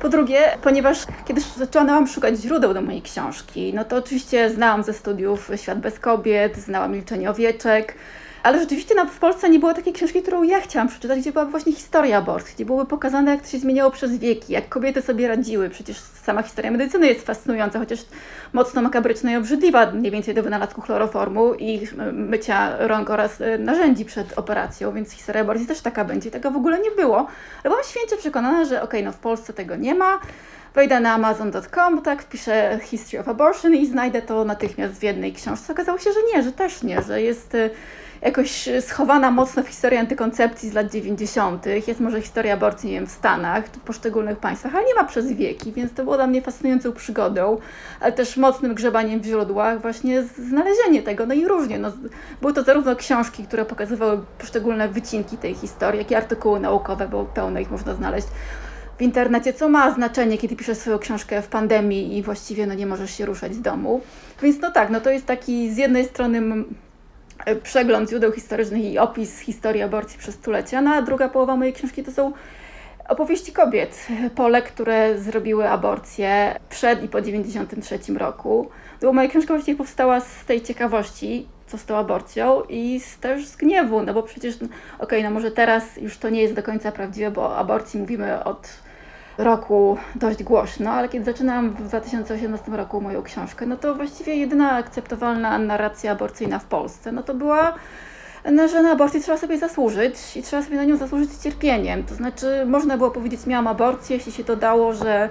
Po 0.00 0.08
drugie, 0.08 0.38
ponieważ 0.62 0.98
kiedy 1.24 1.40
zaczęłam 1.56 2.06
szukać 2.06 2.36
źródeł 2.36 2.74
do 2.74 2.82
mojej 2.82 3.02
książki, 3.02 3.72
no 3.74 3.84
to 3.84 3.96
oczywiście 3.96 4.50
znałam 4.50 4.82
ze 4.82 4.92
studiów 4.92 5.50
Świat 5.56 5.80
bez 5.80 5.98
kobiet, 5.98 6.56
znałam 6.56 6.92
Milczenie 6.92 7.30
owieczek, 7.30 7.94
ale 8.44 8.60
rzeczywiście 8.60 8.94
w 9.10 9.18
Polsce 9.18 9.50
nie 9.50 9.58
było 9.58 9.74
takiej 9.74 9.92
książki, 9.92 10.22
którą 10.22 10.42
ja 10.42 10.60
chciałam 10.60 10.88
przeczytać, 10.88 11.20
gdzie 11.20 11.32
byłaby 11.32 11.50
właśnie 11.50 11.72
historia 11.72 12.18
aborcji, 12.18 12.54
gdzie 12.54 12.64
byłoby 12.64 12.86
pokazane, 12.86 13.30
jak 13.30 13.42
to 13.42 13.48
się 13.48 13.58
zmieniało 13.58 13.90
przez 13.90 14.18
wieki, 14.18 14.52
jak 14.52 14.68
kobiety 14.68 15.02
sobie 15.02 15.28
radziły. 15.28 15.70
Przecież 15.70 15.98
sama 15.98 16.42
historia 16.42 16.70
medycyny 16.70 17.06
jest 17.06 17.26
fascynująca, 17.26 17.78
chociaż 17.78 18.00
mocno 18.52 18.82
makabryczna 18.82 19.32
i 19.32 19.36
obrzydliwa, 19.36 19.90
mniej 19.90 20.12
więcej 20.12 20.34
do 20.34 20.42
wynalazku 20.42 20.80
chloroformu 20.80 21.54
i 21.54 21.88
mycia 22.12 22.76
rąk 22.78 23.10
oraz 23.10 23.40
e, 23.40 23.58
narzędzi 23.58 24.04
przed 24.04 24.38
operacją, 24.38 24.92
więc 24.92 25.12
historia 25.12 25.42
aborcji 25.42 25.66
też 25.66 25.80
taka 25.80 26.04
będzie. 26.04 26.30
Tego 26.30 26.50
w 26.50 26.56
ogóle 26.56 26.78
nie 26.78 26.90
było. 26.90 27.16
Ale 27.64 27.70
byłam 27.70 27.84
święcie 27.84 28.16
przekonana, 28.16 28.64
że 28.64 28.76
okej, 28.76 29.00
okay, 29.00 29.02
no 29.02 29.12
w 29.12 29.18
Polsce 29.18 29.52
tego 29.52 29.76
nie 29.76 29.94
ma, 29.94 30.20
wejdę 30.74 31.00
na 31.00 31.12
amazon.com, 31.12 32.02
tak, 32.02 32.22
wpiszę 32.22 32.78
History 32.82 33.20
of 33.20 33.28
Abortion 33.28 33.74
i 33.74 33.86
znajdę 33.86 34.22
to 34.22 34.44
natychmiast 34.44 34.94
w 34.94 35.02
jednej 35.02 35.32
książce. 35.32 35.72
Okazało 35.72 35.98
się, 35.98 36.10
że 36.12 36.18
nie, 36.34 36.42
że 36.42 36.52
też 36.52 36.82
nie, 36.82 37.02
że 37.02 37.22
jest 37.22 37.54
e, 37.54 37.70
jakoś 38.24 38.68
schowana 38.80 39.30
mocno 39.30 39.62
w 39.62 39.68
historii 39.68 39.98
antykoncepcji 39.98 40.70
z 40.70 40.72
lat 40.72 40.92
90. 40.92 41.66
Jest 41.86 42.00
może 42.00 42.22
historia 42.22 42.54
aborcji, 42.54 42.88
nie 42.88 42.94
wiem, 42.94 43.06
w 43.06 43.10
Stanach, 43.10 43.66
w 43.66 43.80
poszczególnych 43.80 44.38
państwach, 44.38 44.74
ale 44.74 44.86
nie 44.86 44.94
ma 44.94 45.04
przez 45.04 45.32
wieki, 45.32 45.72
więc 45.72 45.92
to 45.92 46.04
było 46.04 46.16
dla 46.16 46.26
mnie 46.26 46.42
fascynującą 46.42 46.92
przygodą, 46.92 47.58
ale 48.00 48.12
też 48.12 48.36
mocnym 48.36 48.74
grzebaniem 48.74 49.20
w 49.20 49.24
źródłach, 49.24 49.80
właśnie 49.80 50.22
znalezienie 50.22 51.02
tego, 51.02 51.26
no 51.26 51.34
i 51.34 51.48
różnie. 51.48 51.78
No, 51.78 51.92
były 52.40 52.52
to 52.52 52.62
zarówno 52.62 52.96
książki, 52.96 53.44
które 53.44 53.64
pokazywały 53.64 54.20
poszczególne 54.38 54.88
wycinki 54.88 55.36
tej 55.36 55.54
historii, 55.54 55.98
jak 55.98 56.10
i 56.10 56.14
artykuły 56.14 56.60
naukowe, 56.60 57.08
bo 57.08 57.24
pełno 57.24 57.60
ich 57.60 57.70
można 57.70 57.94
znaleźć 57.94 58.26
w 58.98 59.02
internecie, 59.02 59.52
co 59.52 59.68
ma 59.68 59.94
znaczenie, 59.94 60.38
kiedy 60.38 60.56
piszesz 60.56 60.78
swoją 60.78 60.98
książkę 60.98 61.42
w 61.42 61.48
pandemii 61.48 62.18
i 62.18 62.22
właściwie 62.22 62.66
no, 62.66 62.74
nie 62.74 62.86
możesz 62.86 63.10
się 63.10 63.26
ruszać 63.26 63.54
z 63.54 63.60
domu. 63.60 64.00
Więc 64.42 64.60
no 64.60 64.70
tak, 64.70 64.90
no 64.90 65.00
to 65.00 65.10
jest 65.10 65.26
taki 65.26 65.70
z 65.70 65.76
jednej 65.76 66.04
strony 66.04 66.64
przegląd 67.62 68.10
źródeł 68.10 68.32
historycznych 68.32 68.84
i 68.84 68.98
opis 68.98 69.38
historii 69.38 69.82
aborcji 69.82 70.18
przez 70.18 70.34
stulecia, 70.34 70.80
no 70.80 70.90
a 70.94 71.02
druga 71.02 71.28
połowa 71.28 71.56
mojej 71.56 71.72
książki 71.72 72.02
to 72.02 72.12
są 72.12 72.32
opowieści 73.08 73.52
kobiet, 73.52 74.06
Polek, 74.34 74.64
które 74.64 75.18
zrobiły 75.18 75.68
aborcję 75.68 76.54
przed 76.68 77.04
i 77.04 77.08
po 77.08 77.20
93 77.20 77.98
roku. 78.16 78.68
Bo 79.02 79.12
moja 79.12 79.28
książka 79.28 79.54
właściwie 79.54 79.78
powstała 79.78 80.20
z 80.20 80.44
tej 80.44 80.62
ciekawości, 80.62 81.48
co 81.66 81.78
z 81.78 81.84
tą 81.84 81.96
aborcją 81.96 82.62
i 82.68 83.00
z, 83.00 83.18
też 83.18 83.46
z 83.46 83.56
gniewu, 83.56 84.02
no 84.02 84.14
bo 84.14 84.22
przecież, 84.22 84.56
okej, 84.56 84.68
okay, 84.98 85.22
no 85.22 85.30
może 85.30 85.50
teraz 85.50 85.96
już 85.96 86.18
to 86.18 86.30
nie 86.30 86.42
jest 86.42 86.54
do 86.54 86.62
końca 86.62 86.92
prawdziwe, 86.92 87.30
bo 87.30 87.42
o 87.42 87.56
aborcji 87.56 88.00
mówimy 88.00 88.44
od 88.44 88.68
roku 89.38 89.98
dość 90.14 90.42
głośno, 90.42 90.90
ale 90.90 91.08
kiedy 91.08 91.24
zaczynałam 91.24 91.70
w 91.70 91.82
2018 91.82 92.70
roku 92.70 93.00
moją 93.00 93.22
książkę, 93.22 93.66
no 93.66 93.76
to 93.76 93.94
właściwie 93.94 94.36
jedyna 94.36 94.72
akceptowalna 94.72 95.58
narracja 95.58 96.12
aborcyjna 96.12 96.58
w 96.58 96.64
Polsce, 96.64 97.12
no 97.12 97.22
to 97.22 97.34
była 97.34 97.74
no, 98.52 98.68
że 98.68 98.82
na 98.82 98.90
aborcję 98.90 99.20
trzeba 99.20 99.38
sobie 99.38 99.58
zasłużyć 99.58 100.36
i 100.36 100.42
trzeba 100.42 100.62
sobie 100.62 100.76
na 100.76 100.84
nią 100.84 100.96
zasłużyć 100.96 101.30
cierpieniem. 101.42 102.04
To 102.04 102.14
znaczy, 102.14 102.66
można 102.66 102.96
było 102.96 103.10
powiedzieć, 103.10 103.46
miałam 103.46 103.66
aborcję, 103.66 104.16
jeśli 104.16 104.32
się 104.32 104.44
to 104.44 104.56
dało, 104.56 104.94
że 104.94 105.30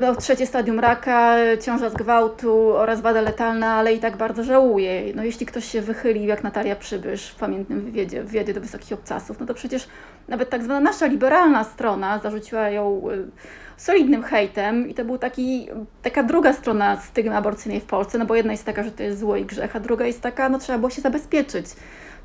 miał 0.00 0.16
trzecie 0.16 0.46
stadium 0.46 0.80
raka, 0.80 1.36
ciąża 1.60 1.90
z 1.90 1.94
gwałtu 1.94 2.76
oraz 2.76 3.00
wada 3.00 3.20
letalna, 3.20 3.74
ale 3.74 3.94
i 3.94 3.98
tak 3.98 4.16
bardzo 4.16 4.44
żałuję. 4.44 5.02
No 5.14 5.24
jeśli 5.24 5.46
ktoś 5.46 5.64
się 5.64 5.80
wychylił, 5.80 6.24
jak 6.24 6.42
Natalia 6.42 6.76
Przybysz 6.76 7.28
w 7.28 7.34
pamiętnym 7.34 7.80
wywiedzie, 7.80 8.22
wywiedzie 8.22 8.54
do 8.54 8.60
Wysokich 8.60 8.92
Obcasów, 8.92 9.40
no 9.40 9.46
to 9.46 9.54
przecież 9.54 9.88
nawet 10.28 10.50
tak 10.50 10.64
zwana 10.64 10.80
nasza 10.80 11.06
liberalna 11.06 11.64
strona 11.64 12.18
zarzuciła 12.18 12.68
ją 12.68 13.02
y, 13.10 13.30
solidnym 13.76 14.22
hejtem 14.22 14.88
i 14.88 14.94
to 14.94 15.04
był 15.04 15.18
taki, 15.18 15.68
taka 16.02 16.22
druga 16.22 16.52
strona 16.52 17.00
stygmy 17.00 17.36
aborcyjnej 17.36 17.80
w 17.80 17.84
Polsce, 17.84 18.18
no 18.18 18.26
bo 18.26 18.34
jedna 18.34 18.52
jest 18.52 18.64
taka, 18.64 18.82
że 18.82 18.90
to 18.90 19.02
jest 19.02 19.18
zło 19.20 19.36
i 19.36 19.44
grzech, 19.44 19.76
a 19.76 19.80
druga 19.80 20.06
jest 20.06 20.20
taka, 20.20 20.48
no 20.48 20.58
trzeba 20.58 20.78
było 20.78 20.90
się 20.90 21.02
zabezpieczyć 21.02 21.66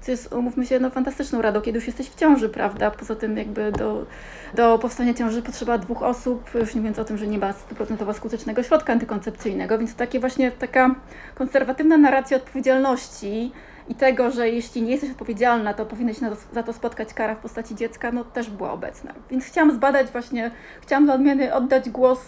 co 0.02 0.12
jest, 0.12 0.34
umówmy 0.34 0.66
się, 0.66 0.80
no, 0.80 0.90
fantastyczną 0.90 1.42
radą, 1.42 1.62
kiedy 1.62 1.78
już 1.78 1.88
jesteś 1.88 2.10
w 2.10 2.16
ciąży, 2.16 2.50
prawda? 2.50 2.92
Poza 2.92 3.16
tym 3.16 3.38
jakby 3.38 3.72
do, 3.72 4.06
do 4.54 4.80
powstania 4.80 5.14
ciąży 5.14 5.42
potrzeba 5.42 5.78
dwóch 5.78 6.04
osób, 6.04 6.56
już 6.56 6.76
nie 6.76 6.82
mówiąc 6.82 7.00
o 7.00 7.06
tym, 7.06 7.18
że 7.18 7.28
nie 7.28 7.38
ma 7.38 7.54
stuprocentowo 7.54 8.14
skutecznego 8.14 8.64
środka 8.64 8.94
antykoncepcyjnego, 8.94 9.78
więc 9.78 9.96
takie 9.96 10.20
właśnie 10.20 10.52
taka 10.52 10.96
konserwatywna 11.36 11.98
narracja 11.98 12.38
odpowiedzialności 12.38 13.52
i 13.90 13.96
tego, 13.96 14.32
że 14.32 14.50
jeśli 14.50 14.82
nie 14.82 14.92
jesteś 14.92 15.12
odpowiedzialna, 15.12 15.74
to 15.74 15.86
powinnaś 15.86 16.18
za 16.54 16.64
to 16.64 16.74
spotkać 16.74 17.14
kara 17.14 17.36
w 17.36 17.40
postaci 17.40 17.76
dziecka, 17.76 18.12
no 18.12 18.24
też 18.24 18.50
była 18.50 18.72
obecna. 18.72 19.14
Więc 19.32 19.46
chciałam 19.46 19.76
zbadać 19.76 20.08
właśnie, 20.08 20.52
chciałam 20.82 21.06
dla 21.06 21.14
odmiany 21.14 21.54
oddać 21.54 21.90
głos 21.90 22.20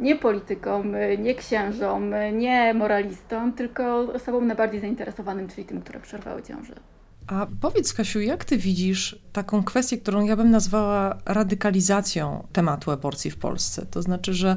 nie 0.00 0.16
politykom, 0.16 0.94
nie 1.18 1.34
księżom, 1.34 2.14
nie 2.32 2.74
moralistom, 2.74 3.52
tylko 3.52 3.98
osobom 4.14 4.46
najbardziej 4.46 4.80
zainteresowanym, 4.80 5.48
czyli 5.48 5.64
tym, 5.64 5.80
które 5.80 6.00
przerwały 6.00 6.42
ciążę. 6.42 6.74
A 7.26 7.46
powiedz, 7.60 7.92
Kasiu, 7.92 8.20
jak 8.20 8.44
ty 8.44 8.58
widzisz 8.58 9.18
taką 9.32 9.62
kwestię, 9.62 9.98
którą 9.98 10.24
ja 10.24 10.36
bym 10.36 10.50
nazwała 10.50 11.18
radykalizacją 11.24 12.46
tematu 12.52 12.90
aborcji 12.90 13.30
w 13.30 13.36
Polsce? 13.36 13.86
To 13.90 14.02
znaczy, 14.02 14.34
że 14.34 14.56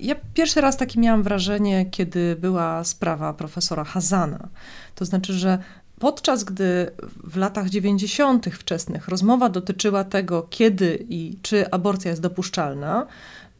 ja 0.00 0.14
pierwszy 0.34 0.60
raz 0.60 0.76
takie 0.76 1.00
miałam 1.00 1.22
wrażenie, 1.22 1.86
kiedy 1.90 2.36
była 2.36 2.84
sprawa 2.84 3.32
profesora 3.34 3.84
Hazana. 3.84 4.48
To 4.94 5.04
znaczy, 5.04 5.32
że 5.32 5.58
podczas 5.98 6.44
gdy 6.44 6.90
w 7.24 7.36
latach 7.36 7.68
90. 7.68 8.46
wczesnych 8.46 9.08
rozmowa 9.08 9.48
dotyczyła 9.48 10.04
tego, 10.04 10.46
kiedy 10.50 11.06
i 11.08 11.38
czy 11.42 11.70
aborcja 11.70 12.10
jest 12.10 12.22
dopuszczalna, 12.22 13.06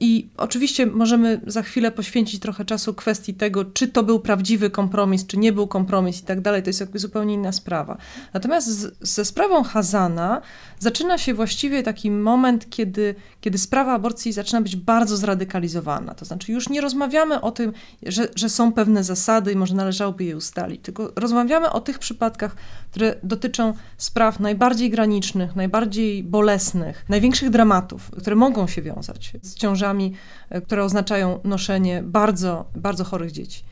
i 0.00 0.28
oczywiście 0.36 0.86
możemy 0.86 1.40
za 1.46 1.62
chwilę 1.62 1.90
poświęcić 1.90 2.40
trochę 2.40 2.64
czasu 2.64 2.94
kwestii 2.94 3.34
tego, 3.34 3.64
czy 3.64 3.88
to 3.88 4.02
był 4.02 4.20
prawdziwy 4.20 4.70
kompromis, 4.70 5.26
czy 5.26 5.38
nie 5.38 5.52
był 5.52 5.66
kompromis 5.66 6.20
i 6.22 6.24
tak 6.24 6.40
dalej. 6.40 6.62
To 6.62 6.68
jest 6.68 6.80
jakby 6.80 6.98
zupełnie 6.98 7.34
inna 7.34 7.52
sprawa. 7.52 7.98
Natomiast 8.34 8.68
z, 8.68 8.96
ze 9.00 9.24
sprawą 9.24 9.62
Hazana 9.62 10.40
zaczyna 10.78 11.18
się 11.18 11.34
właściwie 11.34 11.82
taki 11.82 12.10
moment, 12.10 12.70
kiedy, 12.70 13.14
kiedy 13.40 13.58
sprawa 13.58 13.92
aborcji 13.92 14.32
zaczyna 14.32 14.60
być 14.60 14.76
bardzo 14.76 15.16
zradykalizowana. 15.16 16.14
To 16.14 16.24
znaczy 16.24 16.52
już 16.52 16.68
nie 16.68 16.80
rozmawiamy 16.80 17.40
o 17.40 17.50
tym, 17.50 17.72
że, 18.02 18.28
że 18.34 18.48
są 18.48 18.72
pewne 18.72 19.04
zasady 19.04 19.52
i 19.52 19.56
może 19.56 19.74
należałoby 19.74 20.24
je 20.24 20.36
ustalić, 20.36 20.80
tylko 20.82 21.12
rozmawiamy 21.16 21.70
o 21.70 21.80
tych 21.80 21.98
przypadkach, 21.98 22.56
które 22.90 23.14
dotyczą 23.22 23.74
spraw 23.96 24.40
najbardziej 24.40 24.90
granicznych, 24.90 25.56
najbardziej 25.56 26.22
bolesnych, 26.22 27.04
największych 27.08 27.50
dramatów, 27.50 28.10
które 28.10 28.36
mogą 28.36 28.66
się 28.66 28.82
wiązać 28.82 29.32
z 29.42 29.54
ciążami, 29.54 29.87
e, 30.50 30.60
które 30.60 30.84
oznaczają 30.84 31.40
noszenie 31.44 32.02
bardzo, 32.02 32.64
bardzo 32.74 33.04
chorych 33.04 33.32
dzieci. 33.32 33.64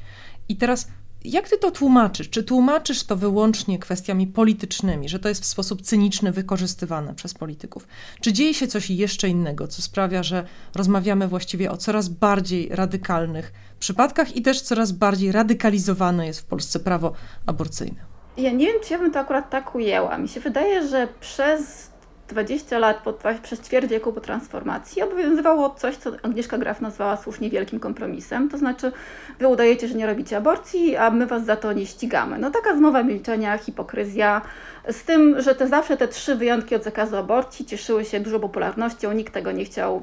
I 0.49 0.57
teraz 0.57 0.89
jak 1.27 1.49
ty 1.49 1.59
to 1.59 1.71
tłumaczysz? 1.71 2.31
Czy 2.31 2.43
tłumaczysz 2.43 3.05
to 3.05 3.17
wyłącznie 3.17 3.79
kwestiami 3.79 4.27
politycznymi, 4.27 5.09
że 5.09 5.19
to 5.19 5.29
jest 5.29 5.43
w 5.43 5.47
sposób 5.47 5.83
cyniczny 5.83 6.33
wykorzystywane 6.33 7.15
przez 7.15 7.35
polityków? 7.35 7.89
Czy 8.21 8.33
dzieje 8.33 8.55
się 8.55 8.67
coś 8.67 8.91
jeszcze 8.91 9.29
innego, 9.29 9.69
co 9.69 9.83
sprawia, 9.83 10.23
że 10.23 10.47
rozmawiamy 10.75 11.29
właściwie 11.29 11.71
o 11.71 11.77
coraz 11.77 12.09
bardziej 12.09 12.69
radykalnych 12.69 13.53
przypadkach 13.79 14.37
i 14.37 14.43
też 14.43 14.61
coraz 14.61 14.93
bardziej 14.93 15.33
radykalizowane 15.33 16.27
jest 16.27 16.41
w 16.41 16.45
Polsce 16.45 16.81
prawo 16.81 17.13
aborcyjne? 17.47 18.01
Ja 18.37 18.53
nie 18.53 18.67
wiem, 18.67 18.77
czy 18.85 18.93
ja 18.93 18.99
bym 18.99 19.13
to 19.13 19.21
akurat 19.21 19.51
tak 19.51 19.75
ujęła. 19.75 20.19
Mi 20.19 20.29
się 20.29 20.41
wydaje, 20.41 20.89
że 20.89 21.09
przez 21.21 21.91
20 22.29 22.79
lat, 22.79 22.97
po, 22.97 23.15
przez 23.43 23.61
ćwierć 23.61 23.91
wieku 23.91 24.13
po 24.13 24.21
transformacji 24.21 25.03
obowiązywało 25.03 25.71
coś, 25.71 25.97
co 25.97 26.11
Agnieszka 26.23 26.59
Graf 26.59 26.81
nazwała 26.81 27.17
słusznie 27.17 27.51
wielkim 27.51 27.81
kompromisem. 27.81 28.49
To 28.49 28.59
znaczy, 28.59 28.93
wy 29.39 29.49
udajecie, 29.49 29.89
że 29.89 29.95
nie 29.95 30.07
robicie 30.07 30.37
aborcji, 30.37 30.97
a 30.97 31.11
my 31.11 31.27
was 31.27 31.45
za 31.45 31.57
to 31.57 31.73
nie 31.73 31.87
ścigamy. 31.87 32.39
No 32.39 32.51
taka 32.51 32.77
zmowa 32.77 33.03
milczenia, 33.03 33.59
hipokryzja, 33.59 34.43
z 34.91 35.05
tym, 35.05 35.43
że 35.43 35.55
te 35.55 35.69
zawsze 35.69 35.97
te 35.97 36.09
trzy 36.09 36.35
wyjątki 36.35 36.75
od 36.75 36.85
zakazu 36.85 37.17
aborcji 37.17 37.67
cieszyły 37.67 38.05
się 38.05 38.21
dużą 38.21 38.41
popularnością, 38.41 39.13
nikt 39.13 39.35
tego 39.35 39.53
nie 39.53 39.65
chciał. 39.65 40.03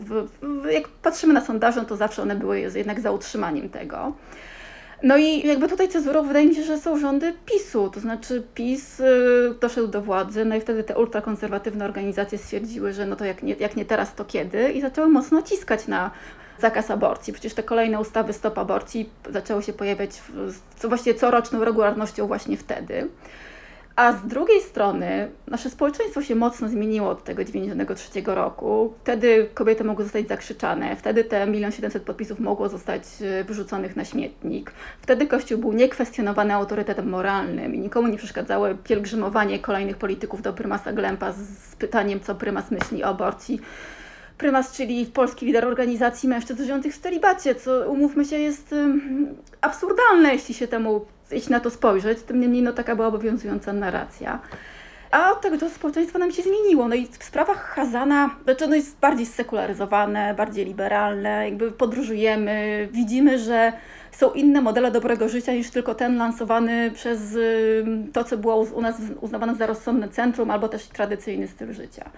Jak 0.71 0.87
patrzymy 0.87 1.33
na 1.33 1.41
sondaże, 1.41 1.85
to 1.85 1.95
zawsze 1.95 2.21
one 2.21 2.35
były 2.35 2.59
jednak 2.59 2.99
za 2.99 3.11
utrzymaniem 3.11 3.69
tego. 3.69 4.13
No 5.03 5.17
i 5.17 5.47
jakby 5.47 5.67
tutaj 5.67 5.89
cezurą 5.89 6.23
wydaje 6.23 6.45
mi 6.45 6.55
się, 6.55 6.63
że 6.63 6.79
są 6.79 6.99
rządy 6.99 7.33
PiSu, 7.45 7.89
to 7.89 7.99
znaczy 7.99 8.43
PiS 8.55 8.99
y, 8.99 9.03
doszedł 9.61 9.87
do 9.87 10.01
władzy, 10.01 10.45
no 10.45 10.55
i 10.55 10.61
wtedy 10.61 10.83
te 10.83 10.97
ultrakonserwatywne 10.97 11.85
organizacje 11.85 12.37
stwierdziły, 12.37 12.93
że 12.93 13.05
no 13.05 13.15
to 13.15 13.25
jak 13.25 13.43
nie, 13.43 13.53
jak 13.53 13.75
nie 13.75 13.85
teraz, 13.85 14.15
to 14.15 14.25
kiedy 14.25 14.71
i 14.71 14.81
zaczęły 14.81 15.07
mocno 15.07 15.41
ciskać 15.41 15.87
na 15.87 16.11
zakaz 16.59 16.91
aborcji. 16.91 17.33
Przecież 17.33 17.53
te 17.53 17.63
kolejne 17.63 17.99
ustawy 17.99 18.33
Stop 18.33 18.57
Aborcji 18.57 19.09
zaczęły 19.29 19.63
się 19.63 19.73
pojawiać 19.73 20.21
w, 20.29 20.59
co 20.79 20.89
właściwie 20.89 21.19
coroczną 21.19 21.65
regularnością 21.65 22.27
właśnie 22.27 22.57
wtedy. 22.57 23.07
A 23.95 24.13
z 24.13 24.27
drugiej 24.27 24.61
strony 24.61 25.31
nasze 25.47 25.69
społeczeństwo 25.69 26.21
się 26.21 26.35
mocno 26.35 26.69
zmieniło 26.69 27.09
od 27.09 27.23
tego 27.23 27.43
93 27.43 28.09
roku. 28.25 28.93
Wtedy 29.01 29.49
kobiety 29.53 29.83
mogły 29.83 30.03
zostać 30.03 30.27
zakrzyczane, 30.27 30.95
wtedy 30.95 31.23
te 31.23 31.39
1 31.39 31.71
700 31.71 32.03
podpisów 32.03 32.39
mogło 32.39 32.69
zostać 32.69 33.03
e, 33.21 33.43
wyrzuconych 33.43 33.95
na 33.95 34.05
śmietnik. 34.05 34.71
Wtedy 35.01 35.27
Kościół 35.27 35.57
był 35.57 35.73
niekwestionowany 35.73 36.53
autorytetem 36.53 37.09
moralnym 37.09 37.75
i 37.75 37.79
nikomu 37.79 38.07
nie 38.07 38.17
przeszkadzało 38.17 38.67
pielgrzymowanie 38.83 39.59
kolejnych 39.59 39.97
polityków 39.97 40.41
do 40.41 40.53
prymasa 40.53 40.93
Glempa 40.93 41.31
z, 41.31 41.37
z 41.71 41.75
pytaniem, 41.75 42.19
co 42.19 42.35
prymas 42.35 42.71
myśli 42.71 43.03
o 43.03 43.07
aborcji. 43.07 43.61
Prymas, 44.37 44.77
czyli 44.77 45.05
polski 45.05 45.45
lider 45.45 45.65
organizacji 45.65 46.29
mężczyzn 46.29 46.63
żyjących 46.63 46.95
w 46.95 47.01
celibacie, 47.01 47.55
co 47.55 47.91
umówmy 47.91 48.25
się 48.25 48.37
jest 48.37 48.75
absurdalne, 49.61 50.33
jeśli 50.33 50.55
się 50.55 50.67
temu 50.67 51.05
jeśli 51.33 51.51
na 51.51 51.59
to 51.59 51.69
spojrzeć, 51.69 52.21
tym 52.21 52.39
niemniej 52.39 52.61
no, 52.61 52.73
taka 52.73 52.95
była 52.95 53.07
obowiązująca 53.07 53.73
narracja. 53.73 54.39
A 55.11 55.31
od 55.31 55.41
tego 55.41 55.57
to 55.57 55.69
społeczeństwo 55.69 56.19
nam 56.19 56.31
się 56.31 56.41
zmieniło. 56.41 56.87
No 56.87 56.95
i 56.95 57.07
w 57.07 57.23
sprawach 57.23 57.57
Hazana, 57.57 58.35
znaczy 58.43 58.65
ono 58.65 58.75
jest 58.75 58.99
bardziej 58.99 59.25
sekularyzowane, 59.25 60.33
bardziej 60.33 60.65
liberalne, 60.65 61.45
jakby 61.45 61.71
podróżujemy, 61.71 62.87
widzimy, 62.91 63.39
że 63.39 63.73
są 64.11 64.31
inne 64.31 64.61
modele 64.61 64.91
dobrego 64.91 65.29
życia 65.29 65.53
niż 65.53 65.69
tylko 65.69 65.95
ten 65.95 66.17
lansowany 66.17 66.91
przez 66.91 67.19
to, 68.13 68.23
co 68.23 68.37
było 68.37 68.55
u 68.55 68.81
nas 68.81 68.95
uznawane 69.21 69.55
za 69.55 69.65
rozsądne 69.65 70.09
centrum, 70.09 70.51
albo 70.51 70.69
też 70.69 70.87
tradycyjny 70.87 71.47
styl 71.47 71.73
życia. 71.73 72.09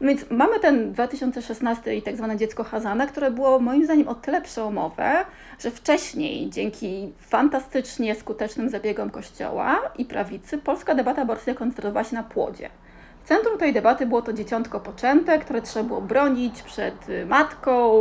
Więc 0.00 0.30
mamy 0.30 0.60
ten 0.60 0.92
2016 0.92 1.94
i 1.94 2.02
tak 2.02 2.16
zwane 2.16 2.36
dziecko 2.36 2.64
Hazana, 2.64 3.06
które 3.06 3.30
było 3.30 3.58
moim 3.58 3.84
zdaniem 3.84 4.08
o 4.08 4.14
tyle 4.14 4.42
przełomowe, 4.42 5.24
że 5.58 5.70
wcześniej 5.70 6.50
dzięki 6.50 7.12
fantastycznie 7.20 8.14
skutecznym 8.14 8.70
zabiegom 8.70 9.10
Kościoła 9.10 9.80
i 9.98 10.04
prawicy 10.04 10.58
polska 10.58 10.94
debata 10.94 11.22
aborcyjna 11.22 11.58
koncentrowała 11.58 12.04
się 12.04 12.16
na 12.16 12.22
płodzie. 12.22 12.70
W 13.24 13.28
centrum 13.28 13.58
tej 13.58 13.72
debaty 13.72 14.06
było 14.06 14.22
to 14.22 14.32
dzieciątko 14.32 14.80
poczęte, 14.80 15.38
które 15.38 15.62
trzeba 15.62 15.84
było 15.84 16.00
bronić 16.00 16.62
przed 16.62 16.94
matką, 17.26 17.92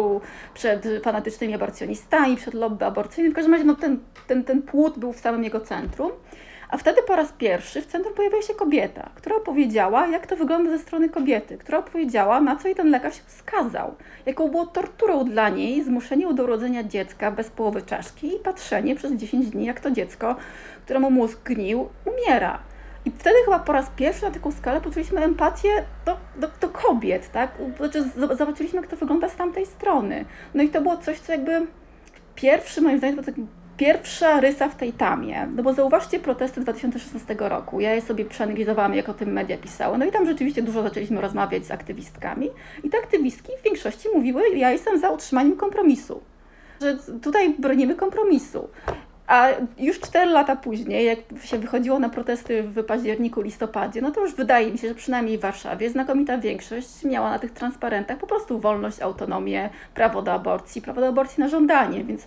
przed 0.53 0.87
fanatycznymi 1.03 1.53
aborcjonistami, 1.53 2.37
przed 2.37 2.53
lobby 2.53 2.85
aborcyjnym. 2.85 3.31
W 3.33 3.35
każdym 3.35 3.53
razie 3.53 3.65
no, 3.65 3.75
ten, 3.75 3.99
ten, 4.27 4.43
ten 4.43 4.61
płód 4.61 4.99
był 4.99 5.13
w 5.13 5.19
samym 5.19 5.43
jego 5.43 5.59
centrum. 5.59 6.11
A 6.73 6.77
wtedy 6.77 7.03
po 7.03 7.15
raz 7.15 7.31
pierwszy 7.31 7.81
w 7.81 7.85
centrum 7.85 8.13
pojawiła 8.13 8.41
się 8.41 8.53
kobieta, 8.53 9.09
która 9.15 9.35
opowiedziała, 9.35 10.07
jak 10.07 10.27
to 10.27 10.35
wygląda 10.35 10.71
ze 10.71 10.79
strony 10.79 11.09
kobiety, 11.09 11.57
która 11.57 11.77
opowiedziała, 11.77 12.41
na 12.41 12.55
co 12.55 12.67
jej 12.67 12.75
ten 12.75 12.89
lekarz 12.91 13.21
skazał, 13.27 13.95
jaką 14.25 14.47
było 14.47 14.65
torturą 14.65 15.25
dla 15.25 15.49
niej 15.49 15.83
zmuszenie 15.83 16.33
do 16.33 16.43
urodzenia 16.43 16.83
dziecka 16.83 17.31
bez 17.31 17.49
połowy 17.49 17.81
czaszki 17.81 18.27
i 18.35 18.39
patrzenie 18.39 18.95
przez 18.95 19.11
10 19.11 19.49
dni, 19.49 19.65
jak 19.65 19.79
to 19.79 19.91
dziecko, 19.91 20.35
któremu 20.85 21.11
mózg 21.11 21.39
gnił, 21.43 21.89
umiera. 22.05 22.59
I 23.05 23.11
wtedy 23.11 23.35
chyba 23.45 23.59
po 23.59 23.73
raz 23.73 23.89
pierwszy 23.95 24.23
na 24.23 24.31
taką 24.31 24.51
skalę 24.51 24.81
poczuliśmy 24.81 25.21
empatię 25.23 25.69
do, 26.05 26.17
do, 26.35 26.47
do 26.61 26.69
kobiet, 26.69 27.31
tak? 27.31 27.51
Znaczy 27.77 28.03
zobaczyliśmy, 28.37 28.81
jak 28.81 28.89
to 28.89 28.97
wygląda 28.97 29.29
z 29.29 29.35
tamtej 29.35 29.65
strony. 29.65 30.25
No 30.53 30.63
i 30.63 30.69
to 30.69 30.81
było 30.81 30.97
coś, 30.97 31.19
co 31.19 31.31
jakby 31.31 31.67
pierwszy, 32.35 32.81
moim 32.81 32.97
zdaniem, 32.97 33.15
to 33.15 33.23
taki 33.23 33.45
pierwsza 33.77 34.39
rysa 34.39 34.69
w 34.69 34.75
tej 34.75 34.93
tamie, 34.93 35.47
no 35.55 35.63
bo 35.63 35.73
zauważcie 35.73 36.19
protesty 36.19 36.61
2016 36.61 37.35
roku. 37.39 37.79
Ja 37.79 37.93
je 37.93 38.01
sobie 38.01 38.25
przeanalizowałam, 38.25 38.95
jak 38.95 39.09
o 39.09 39.13
tym 39.13 39.31
media 39.31 39.57
pisały. 39.57 39.97
No 39.97 40.05
i 40.05 40.11
tam 40.11 40.25
rzeczywiście 40.25 40.61
dużo 40.61 40.83
zaczęliśmy 40.83 41.21
rozmawiać 41.21 41.65
z 41.65 41.71
aktywistkami. 41.71 42.49
I 42.83 42.89
te 42.89 42.97
aktywistki 42.97 43.51
w 43.59 43.63
większości 43.63 44.07
mówiły, 44.15 44.49
ja 44.55 44.71
jestem 44.71 44.99
za 44.99 45.09
utrzymaniem 45.09 45.57
kompromisu. 45.57 46.21
Że 46.81 46.97
tutaj 47.21 47.53
bronimy 47.59 47.95
kompromisu. 47.95 48.69
A 49.27 49.47
już 49.77 49.99
4 49.99 50.31
lata 50.31 50.55
później, 50.55 51.05
jak 51.05 51.19
się 51.43 51.57
wychodziło 51.57 51.99
na 51.99 52.09
protesty 52.09 52.63
w 52.63 52.83
październiku, 52.83 53.41
listopadzie, 53.41 54.01
no 54.01 54.11
to 54.11 54.21
już 54.21 54.35
wydaje 54.35 54.71
mi 54.71 54.77
się, 54.77 54.87
że 54.87 54.95
przynajmniej 54.95 55.37
w 55.37 55.41
Warszawie 55.41 55.89
znakomita 55.89 56.37
większość 56.37 57.03
miała 57.03 57.29
na 57.29 57.39
tych 57.39 57.51
transparentach 57.51 58.17
po 58.17 58.27
prostu 58.27 58.59
wolność, 58.59 59.01
autonomię, 59.01 59.69
prawo 59.93 60.21
do 60.21 60.33
aborcji, 60.33 60.81
prawo 60.81 61.01
do 61.01 61.07
aborcji 61.07 61.41
na 61.41 61.49
żądanie, 61.49 62.03
więc 62.03 62.25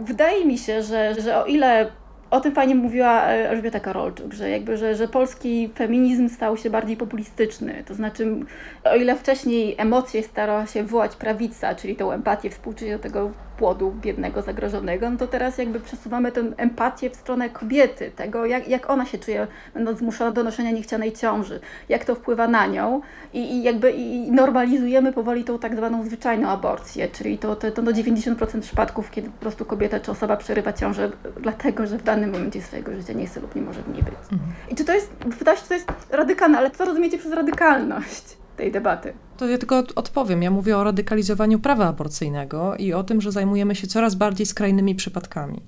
wydaje 0.00 0.44
mi 0.44 0.58
się, 0.58 0.82
że, 0.82 1.14
że 1.20 1.36
o 1.36 1.46
ile 1.46 1.90
o 2.30 2.40
tym 2.40 2.52
fajnie 2.54 2.74
mówiła 2.74 3.22
e, 3.22 3.50
Elżbieta 3.50 3.80
Karolczuk, 3.80 4.32
że 4.32 4.50
jakby, 4.50 4.76
że, 4.76 4.94
że 4.94 5.08
polski 5.08 5.70
feminizm 5.74 6.28
stał 6.28 6.56
się 6.56 6.70
bardziej 6.70 6.96
populistyczny. 6.96 7.84
To 7.86 7.94
znaczy, 7.94 8.36
o 8.84 8.96
ile 8.96 9.16
wcześniej 9.16 9.74
emocje 9.78 10.22
starała 10.22 10.66
się 10.66 10.82
wywołać 10.82 11.16
prawica, 11.16 11.74
czyli 11.74 11.96
tą 11.96 12.12
empatię, 12.12 12.50
współczucie 12.50 12.96
do 12.96 13.02
tego 13.02 13.30
płodu 13.60 13.92
biednego, 14.00 14.42
zagrożonego, 14.42 15.10
no 15.10 15.16
to 15.16 15.26
teraz 15.26 15.58
jakby 15.58 15.80
przesuwamy 15.80 16.32
tę 16.32 16.40
empatię 16.56 17.10
w 17.10 17.16
stronę 17.16 17.50
kobiety, 17.50 18.10
tego 18.16 18.46
jak, 18.46 18.68
jak 18.68 18.90
ona 18.90 19.06
się 19.06 19.18
czuje, 19.18 19.46
będąc 19.74 19.98
zmuszona 19.98 20.30
do 20.30 20.42
noszenia 20.44 20.70
niechcianej 20.70 21.12
ciąży, 21.12 21.60
jak 21.88 22.04
to 22.04 22.14
wpływa 22.14 22.48
na 22.48 22.66
nią 22.66 23.00
i, 23.32 23.38
i 23.38 23.62
jakby 23.62 23.90
i 23.90 24.32
normalizujemy 24.32 25.12
powoli 25.12 25.44
tą 25.44 25.58
tak 25.58 25.76
zwaną 25.76 26.04
zwyczajną 26.04 26.48
aborcję, 26.48 27.08
czyli 27.08 27.38
to, 27.38 27.56
to, 27.56 27.70
to 27.70 27.82
do 27.82 27.92
90% 27.92 28.60
przypadków, 28.60 29.10
kiedy 29.10 29.30
po 29.30 29.40
prostu 29.40 29.64
kobieta 29.64 30.00
czy 30.00 30.10
osoba 30.10 30.36
przerywa 30.36 30.72
ciążę 30.72 31.10
dlatego, 31.40 31.86
że 31.86 31.98
w 31.98 32.02
danym 32.02 32.30
momencie 32.30 32.62
swojego 32.62 32.94
życia 32.94 33.12
nie 33.12 33.26
chce 33.26 33.40
lub 33.40 33.56
nie 33.56 33.62
może 33.62 33.82
w 33.82 33.88
niej 33.88 34.02
być. 34.02 34.14
Mhm. 34.32 34.52
I 34.70 34.74
czy 34.74 34.84
to 34.84 34.92
jest, 34.92 35.12
wydaje 35.38 35.58
się, 35.58 35.64
to 35.68 35.74
jest 35.74 35.92
radykalne, 36.10 36.58
ale 36.58 36.70
co 36.70 36.84
rozumiecie 36.84 37.18
przez 37.18 37.32
radykalność? 37.32 38.40
tej 38.60 38.72
debaty. 38.72 39.12
To 39.40 39.48
ja 39.48 39.58
tylko 39.58 39.82
odpowiem. 39.94 40.42
Ja 40.42 40.50
mówię 40.50 40.76
o 40.76 40.84
radykalizowaniu 40.84 41.58
prawa 41.58 41.86
aborcyjnego 41.88 42.76
i 42.76 42.92
o 42.92 43.04
tym, 43.04 43.20
że 43.20 43.32
zajmujemy 43.32 43.74
się 43.74 43.86
coraz 43.86 44.14
bardziej 44.14 44.46
skrajnymi 44.46 44.94
przypadkami. 44.94 45.60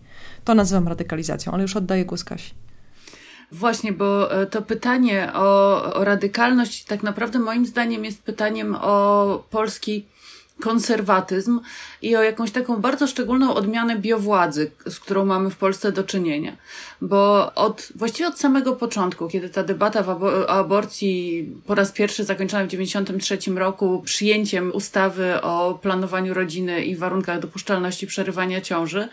To 0.44 0.54
nazywam 0.54 0.88
radykalizacją, 0.88 1.52
ale 1.52 1.62
już 1.62 1.76
oddaję 1.76 2.04
głos 2.04 2.24
Kasi. 2.24 2.50
Właśnie, 3.52 3.92
bo 3.92 4.32
e, 4.42 4.46
to 4.46 4.62
pytanie 4.62 5.32
o, 5.34 5.82
o 5.94 6.04
radykalność 6.04 6.84
tak 6.84 7.02
naprawdę 7.02 7.38
moim 7.38 7.66
zdaniem 7.66 8.04
jest 8.04 8.22
pytaniem 8.22 8.76
o 8.80 9.44
polski 9.50 10.06
konserwatyzm 10.60 11.60
i 12.02 12.16
o 12.16 12.22
jakąś 12.22 12.50
taką 12.50 12.76
bardzo 12.76 13.06
szczególną 13.06 13.54
odmianę 13.54 13.96
biowładzy, 13.96 14.70
z 14.86 15.00
którą 15.00 15.24
mamy 15.24 15.50
w 15.50 15.56
Polsce 15.56 15.92
do 15.92 16.04
czynienia. 16.04 16.56
Bo 17.04 17.54
od, 17.54 17.92
właściwie 17.94 18.28
od 18.28 18.38
samego 18.38 18.76
początku, 18.76 19.28
kiedy 19.28 19.48
ta 19.48 19.62
debata 19.62 20.04
o 20.06 20.50
aborcji 20.50 21.48
po 21.66 21.74
raz 21.74 21.92
pierwszy 21.92 22.24
zakończona 22.24 22.64
w 22.64 22.66
1993 22.66 23.50
roku 23.60 24.02
przyjęciem 24.04 24.72
ustawy 24.74 25.40
o 25.40 25.78
planowaniu 25.82 26.34
rodziny 26.34 26.84
i 26.84 26.96
warunkach 26.96 27.40
dopuszczalności 27.40 28.06
przerywania 28.06 28.60
ciąży, 28.60 29.08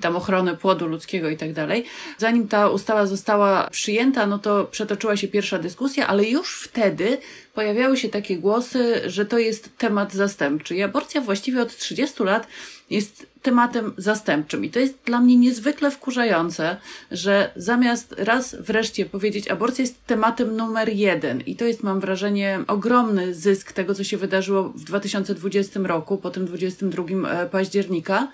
tam 0.00 0.16
ochrony 0.16 0.56
płodu 0.56 0.86
ludzkiego 0.86 1.30
i 1.30 1.36
tak 1.36 1.52
dalej, 1.52 1.84
zanim 2.18 2.48
ta 2.48 2.68
ustawa 2.68 3.06
została 3.06 3.70
przyjęta, 3.70 4.26
no 4.26 4.38
to 4.38 4.64
przetoczyła 4.64 5.16
się 5.16 5.28
pierwsza 5.28 5.58
dyskusja, 5.58 6.06
ale 6.06 6.24
już 6.24 6.60
wtedy 6.60 7.18
pojawiały 7.54 7.96
się 7.96 8.08
takie 8.08 8.38
głosy, 8.38 9.02
że 9.06 9.26
to 9.26 9.38
jest 9.38 9.78
temat 9.78 10.12
zastępczy. 10.12 10.76
I 10.76 10.82
aborcja 10.82 11.20
właściwie 11.20 11.62
od 11.62 11.76
30 11.76 12.22
lat 12.22 12.46
jest 12.92 13.26
tematem 13.42 13.92
zastępczym. 13.96 14.64
I 14.64 14.70
to 14.70 14.78
jest 14.78 14.98
dla 15.04 15.20
mnie 15.20 15.36
niezwykle 15.36 15.90
wkurzające, 15.90 16.76
że 17.10 17.50
zamiast 17.56 18.14
raz 18.18 18.56
wreszcie 18.60 19.06
powiedzieć, 19.06 19.48
aborcja 19.48 19.82
jest 19.82 20.06
tematem 20.06 20.56
numer 20.56 20.88
jeden. 20.88 21.40
I 21.40 21.56
to 21.56 21.64
jest, 21.64 21.82
mam 21.82 22.00
wrażenie, 22.00 22.60
ogromny 22.66 23.34
zysk 23.34 23.72
tego, 23.72 23.94
co 23.94 24.04
się 24.04 24.16
wydarzyło 24.16 24.62
w 24.62 24.84
2020 24.84 25.80
roku, 25.80 26.18
po 26.18 26.30
tym 26.30 26.46
22 26.46 27.04
e, 27.04 27.46
października 27.46 28.28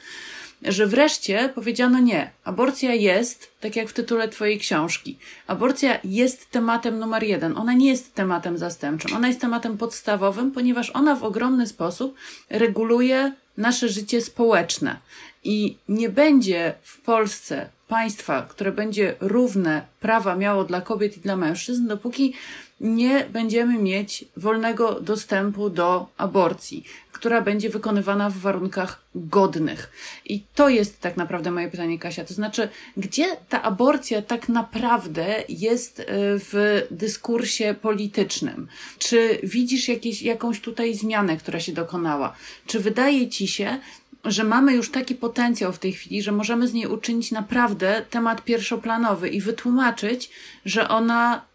że 0.62 0.86
wreszcie 0.86 1.48
powiedziano 1.54 1.98
nie. 1.98 2.30
Aborcja 2.44 2.94
jest, 2.94 3.50
tak 3.60 3.76
jak 3.76 3.88
w 3.88 3.92
tytule 3.92 4.28
Twojej 4.28 4.58
książki, 4.58 5.18
aborcja 5.46 5.98
jest 6.04 6.50
tematem 6.50 6.98
numer 6.98 7.22
jeden. 7.22 7.56
Ona 7.56 7.72
nie 7.72 7.88
jest 7.88 8.14
tematem 8.14 8.58
zastępczym. 8.58 9.16
Ona 9.16 9.28
jest 9.28 9.40
tematem 9.40 9.78
podstawowym, 9.78 10.50
ponieważ 10.50 10.90
ona 10.90 11.16
w 11.16 11.24
ogromny 11.24 11.66
sposób 11.66 12.14
reguluje 12.50 13.32
nasze 13.58 13.88
życie 13.88 14.20
społeczne. 14.20 14.96
I 15.44 15.76
nie 15.88 16.08
będzie 16.08 16.74
w 16.82 17.00
Polsce 17.00 17.68
państwa, 17.88 18.42
które 18.42 18.72
będzie 18.72 19.14
równe 19.20 19.82
prawa 20.00 20.36
miało 20.36 20.64
dla 20.64 20.80
kobiet 20.80 21.16
i 21.16 21.20
dla 21.20 21.36
mężczyzn, 21.36 21.86
dopóki 21.86 22.34
nie 22.80 23.26
będziemy 23.32 23.78
mieć 23.78 24.24
wolnego 24.36 25.00
dostępu 25.00 25.70
do 25.70 26.06
aborcji, 26.16 26.84
która 27.12 27.42
będzie 27.42 27.70
wykonywana 27.70 28.30
w 28.30 28.36
warunkach 28.36 29.02
godnych. 29.14 29.92
I 30.24 30.42
to 30.54 30.68
jest 30.68 31.00
tak 31.00 31.16
naprawdę 31.16 31.50
moje 31.50 31.70
pytanie, 31.70 31.98
Kasia. 31.98 32.24
To 32.24 32.34
znaczy, 32.34 32.68
gdzie 32.96 33.36
ta 33.48 33.62
aborcja 33.62 34.22
tak 34.22 34.48
naprawdę 34.48 35.44
jest 35.48 36.00
e, 36.00 36.04
w 36.38 36.82
dyskursie 36.90 37.74
politycznym? 37.82 38.68
Czy 38.98 39.38
widzisz 39.42 39.88
jakieś, 39.88 40.22
jakąś 40.22 40.60
tutaj 40.60 40.94
zmianę, 40.94 41.36
która 41.36 41.60
się 41.60 41.72
dokonała? 41.72 42.34
Czy 42.66 42.80
wydaje 42.80 43.28
ci 43.28 43.48
się, 43.48 43.78
że 44.24 44.44
mamy 44.44 44.74
już 44.74 44.90
taki 44.90 45.14
potencjał 45.14 45.72
w 45.72 45.78
tej 45.78 45.92
chwili, 45.92 46.22
że 46.22 46.32
możemy 46.32 46.68
z 46.68 46.72
niej 46.72 46.86
uczynić 46.86 47.30
naprawdę 47.30 48.04
temat 48.10 48.44
pierwszoplanowy 48.44 49.28
i 49.28 49.40
wytłumaczyć, 49.40 50.30
że 50.64 50.88
ona 50.88 51.48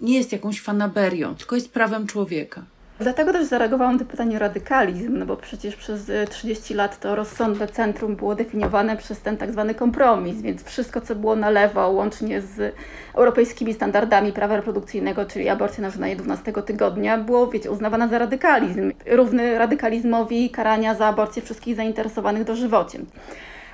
nie 0.00 0.16
jest 0.16 0.32
jakąś 0.32 0.60
fanaberią, 0.60 1.34
tylko 1.34 1.54
jest 1.54 1.72
prawem 1.72 2.06
człowieka. 2.06 2.62
Dlatego 3.00 3.32
też 3.32 3.46
zareagowałam 3.46 3.96
na 3.96 4.04
pytanie 4.04 4.38
radykalizm, 4.38 5.18
no 5.18 5.26
bo 5.26 5.36
przecież 5.36 5.76
przez 5.76 6.10
30 6.30 6.72
e, 6.72 6.76
lat 6.76 7.00
to 7.00 7.16
rozsądne 7.16 7.68
centrum 7.68 8.16
było 8.16 8.34
definiowane 8.34 8.96
przez 8.96 9.20
ten 9.20 9.36
tak 9.36 9.52
zwany 9.52 9.74
kompromis, 9.74 10.42
więc 10.42 10.64
wszystko, 10.64 11.00
co 11.00 11.14
było 11.14 11.36
na 11.36 11.50
lewo, 11.50 11.88
łącznie 11.88 12.40
z 12.40 12.74
europejskimi 13.14 13.74
standardami 13.74 14.32
prawa 14.32 14.56
reprodukcyjnego, 14.56 15.26
czyli 15.26 15.48
aborcja 15.48 15.82
na 15.82 15.90
żądanie 15.90 16.16
12 16.16 16.52
tygodnia, 16.52 17.18
było, 17.18 17.46
wiecie, 17.46 17.70
uznawane 17.70 18.08
za 18.08 18.18
radykalizm, 18.18 18.92
równy 19.06 19.58
radykalizmowi 19.58 20.50
karania 20.50 20.94
za 20.94 21.06
aborcję 21.06 21.42
wszystkich 21.42 21.76
zainteresowanych 21.76 22.44
dożywociem. 22.44 23.06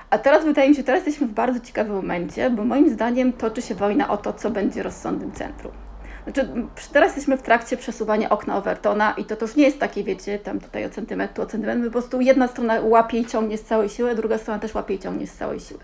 A 0.09 0.17
teraz 0.17 0.45
wydaje 0.45 0.69
mi 0.69 0.75
się, 0.75 0.83
teraz 0.83 1.05
jesteśmy 1.05 1.27
w 1.27 1.33
bardzo 1.33 1.59
ciekawym 1.59 1.95
momencie, 1.95 2.49
bo 2.49 2.63
moim 2.65 2.89
zdaniem 2.89 3.33
toczy 3.33 3.61
się 3.61 3.75
wojna 3.75 4.09
o 4.09 4.17
to, 4.17 4.33
co 4.33 4.49
będzie 4.49 4.83
rozsądnym 4.83 5.31
centrum. 5.31 5.84
Znaczy, 6.25 6.47
teraz 6.93 7.09
jesteśmy 7.09 7.37
w 7.37 7.41
trakcie 7.41 7.77
przesuwania 7.77 8.29
okna 8.29 8.57
Overtona 8.57 9.13
i 9.17 9.25
to, 9.25 9.35
to 9.35 9.45
już 9.45 9.55
nie 9.55 9.63
jest 9.63 9.79
takie, 9.79 10.03
wiecie, 10.03 10.39
tam 10.39 10.59
tutaj 10.59 10.85
o 10.85 10.89
centymetr, 10.89 11.41
o 11.41 11.45
centymetr, 11.45 11.85
po 11.85 11.91
prostu 11.91 12.21
jedna 12.21 12.47
strona 12.47 12.79
łapie 12.81 13.17
i 13.17 13.25
ciągnie 13.25 13.57
z 13.57 13.63
całej 13.63 13.89
siły, 13.89 14.15
druga 14.15 14.37
strona 14.37 14.59
też 14.59 14.73
łapie 14.73 14.93
i 14.93 14.99
ciągnie 14.99 15.27
z 15.27 15.33
całej 15.33 15.59
siły. 15.59 15.79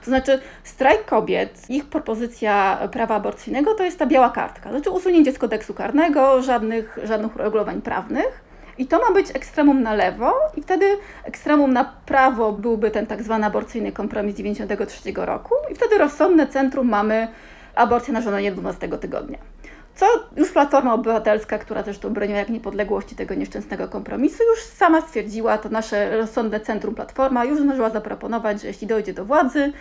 To 0.00 0.06
znaczy, 0.06 0.40
strajk 0.64 1.04
kobiet, 1.04 1.70
ich 1.70 1.84
propozycja 1.84 2.78
prawa 2.92 3.14
aborcyjnego 3.14 3.74
to 3.74 3.84
jest 3.84 3.98
ta 3.98 4.06
biała 4.06 4.30
kartka. 4.30 4.70
Znaczy, 4.70 4.90
usunięcie 4.90 5.32
z 5.32 5.38
kodeksu 5.38 5.74
karnego, 5.74 6.42
żadnych, 6.42 6.98
żadnych 7.04 7.36
uregulowań 7.36 7.82
prawnych. 7.82 8.44
I 8.78 8.86
to 8.86 8.98
ma 8.98 9.14
być 9.14 9.30
ekstremum 9.34 9.82
na 9.82 9.94
lewo, 9.94 10.32
i 10.56 10.62
wtedy 10.62 10.86
ekstremum 11.24 11.72
na 11.72 11.84
prawo 12.06 12.52
byłby 12.52 12.90
ten 12.90 13.06
tak 13.06 13.22
zwany 13.22 13.46
aborcyjny 13.46 13.92
kompromis 13.92 14.36
93 14.36 15.12
roku, 15.16 15.54
i 15.72 15.74
wtedy 15.74 15.98
rozsądne 15.98 16.46
centrum 16.46 16.88
mamy 16.88 17.28
aborcję 17.74 18.14
na 18.14 18.20
żądanie 18.20 18.52
12 18.52 18.88
tygodnia. 18.88 19.53
Co 19.94 20.06
już 20.36 20.52
Platforma 20.52 20.94
Obywatelska, 20.94 21.58
która 21.58 21.82
zresztą 21.82 22.10
broniła 22.10 22.38
jak 22.38 22.48
niepodległości 22.48 23.16
tego 23.16 23.34
nieszczęsnego 23.34 23.88
kompromisu, 23.88 24.42
już 24.50 24.62
sama 24.62 25.00
stwierdziła, 25.00 25.58
to 25.58 25.68
nasze 25.68 26.16
rozsądne 26.16 26.60
centrum 26.60 26.94
Platforma 26.94 27.44
już 27.44 27.60
zdążyła 27.60 27.90
zaproponować, 27.90 28.62
że 28.62 28.68
jeśli 28.68 28.86
dojdzie 28.86 29.12
do 29.12 29.24
władzy, 29.24 29.72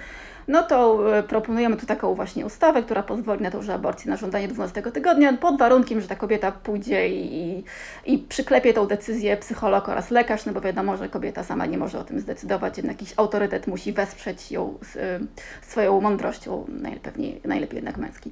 no 0.48 0.64
to 0.64 1.18
e, 1.18 1.24
proponujemy 1.24 1.78
tu 1.78 1.86
taką 1.86 2.16
właśnie 2.16 2.46
ustawę, 2.46 2.84
która 2.84 3.04
pozwoli 3.04 3.42
na 3.42 3.52
to, 3.52 3.62
że 3.64 3.74
aborcję 3.74 4.12
na 4.12 4.18
żądanie 4.18 4.48
12 4.48 4.82
tygodnia, 4.82 5.34
pod 5.34 5.58
warunkiem, 5.58 6.02
że 6.02 6.08
ta 6.08 6.16
kobieta 6.16 6.52
pójdzie 6.52 7.10
i, 7.10 7.64
i 8.06 8.18
przyklepie 8.18 8.74
tą 8.74 8.86
decyzję 8.86 9.38
psycholog 9.38 9.90
oraz 9.90 10.12
lekarz, 10.12 10.46
no 10.46 10.54
bo 10.54 10.62
wiadomo, 10.62 10.98
że 10.98 11.10
kobieta 11.10 11.44
sama 11.44 11.66
nie 11.66 11.78
może 11.78 12.00
o 12.00 12.04
tym 12.04 12.20
zdecydować, 12.20 12.78
jednak 12.78 13.02
jakiś 13.02 13.14
autorytet 13.18 13.68
musi 13.68 13.94
wesprzeć 13.94 14.52
ją 14.52 14.78
z, 14.82 14.98
e, 14.98 15.20
swoją 15.62 16.02
mądrością, 16.02 16.66
najlepiej, 16.68 17.42
najlepiej 17.46 17.76
jednak 17.76 17.98
męski. 17.98 18.32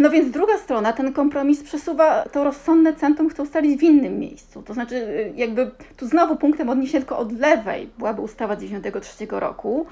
No 0.00 0.10
więc 0.10 0.30
druga 0.30 0.58
strona, 0.58 0.92
ten 0.92 1.12
kompromis 1.12 1.62
przesuwa 1.62 2.22
to 2.22 2.44
rozsądne 2.44 2.94
centrum, 2.94 3.28
chce 3.28 3.42
ustalić 3.42 3.80
w 3.80 3.82
innym 3.82 4.18
miejscu. 4.18 4.62
To 4.62 4.74
znaczy, 4.74 4.94
y, 4.94 5.32
jakby 5.36 5.70
tu 5.96 6.06
znowu 6.06 6.36
punktem 6.36 6.68
odniesienia 6.68 7.00
tylko 7.00 7.18
od 7.18 7.32
lewej 7.32 7.90
byłaby 7.98 8.22
ustawa 8.22 8.54
z 8.54 8.58
1993 8.58 9.40
roku. 9.40 9.86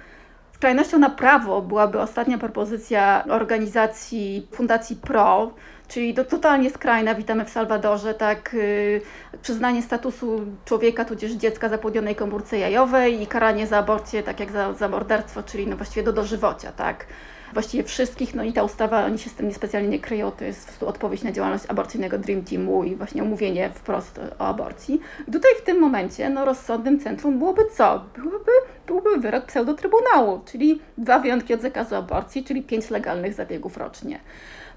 Skrajnością 0.55 0.99
na 0.99 1.11
prawo 1.11 1.63
byłaby 1.63 2.01
ostatnia 2.01 2.39
propozycja 2.39 3.25
organizacji 3.31 4.47
Fundacji 4.53 4.97
PRO, 4.97 5.55
czyli 5.89 6.15
to 6.15 6.25
totalnie 6.25 6.71
skrajna, 6.71 7.15
witamy 7.15 7.45
w 7.45 7.51
Salwadorze, 7.51 8.15
tak, 8.15 8.51
yy, 8.53 9.01
przyznanie 9.43 9.83
statusu 9.83 10.41
człowieka 10.65 11.05
tudzież 11.05 11.33
dziecka 11.33 11.69
zapłodnionej 11.69 12.15
komórce 12.15 12.59
jajowej 12.59 13.23
i 13.23 13.27
karanie 13.27 13.67
za 13.67 13.79
aborcję, 13.79 14.23
tak 14.23 14.41
jak 14.41 14.53
za, 14.53 14.73
za 14.73 14.89
morderstwo, 14.89 15.43
czyli 15.43 15.67
no 15.67 15.77
właściwie 15.77 16.03
do 16.03 16.13
dożywocia, 16.13 16.73
tak 16.73 17.07
właściwie 17.55 17.85
wszystkich, 17.85 18.35
no 18.35 18.45
i 18.45 18.53
ta 18.53 18.63
ustawa, 18.63 19.05
oni 19.05 19.19
się 19.19 19.31
z 19.31 19.35
tym 19.35 19.49
niespecjalnie 19.49 19.89
nie 19.89 19.99
kryją, 19.99 20.31
to 20.31 20.45
jest 20.45 20.83
odpowiedź 20.83 21.23
na 21.23 21.33
działalność 21.33 21.65
aborcyjnego 21.69 22.19
Dream 22.19 22.45
Teamu 22.45 22.85
i 22.85 22.97
właśnie 22.97 23.23
omówienie 23.23 23.71
wprost 23.75 24.21
o 24.39 24.47
aborcji. 24.47 25.01
Tutaj 25.33 25.51
w 25.59 25.63
tym 25.63 25.81
momencie, 25.81 26.31
no 26.31 26.45
rozsądnym 26.45 27.01
centrum 27.01 27.39
byłoby 27.39 27.63
co? 27.77 28.05
Byłoby, 28.17 28.53
byłby 28.87 29.17
wyrok 29.17 29.45
pseudotrybunału, 29.45 30.41
czyli 30.45 30.81
dwa 30.99 31.19
wyjątki 31.19 31.55
od 31.55 31.61
zakazu 31.61 31.95
aborcji, 31.95 32.45
czyli 32.45 32.63
pięć 32.63 32.91
legalnych 32.91 33.35
zabiegów 33.35 33.77
rocznie. 33.77 34.21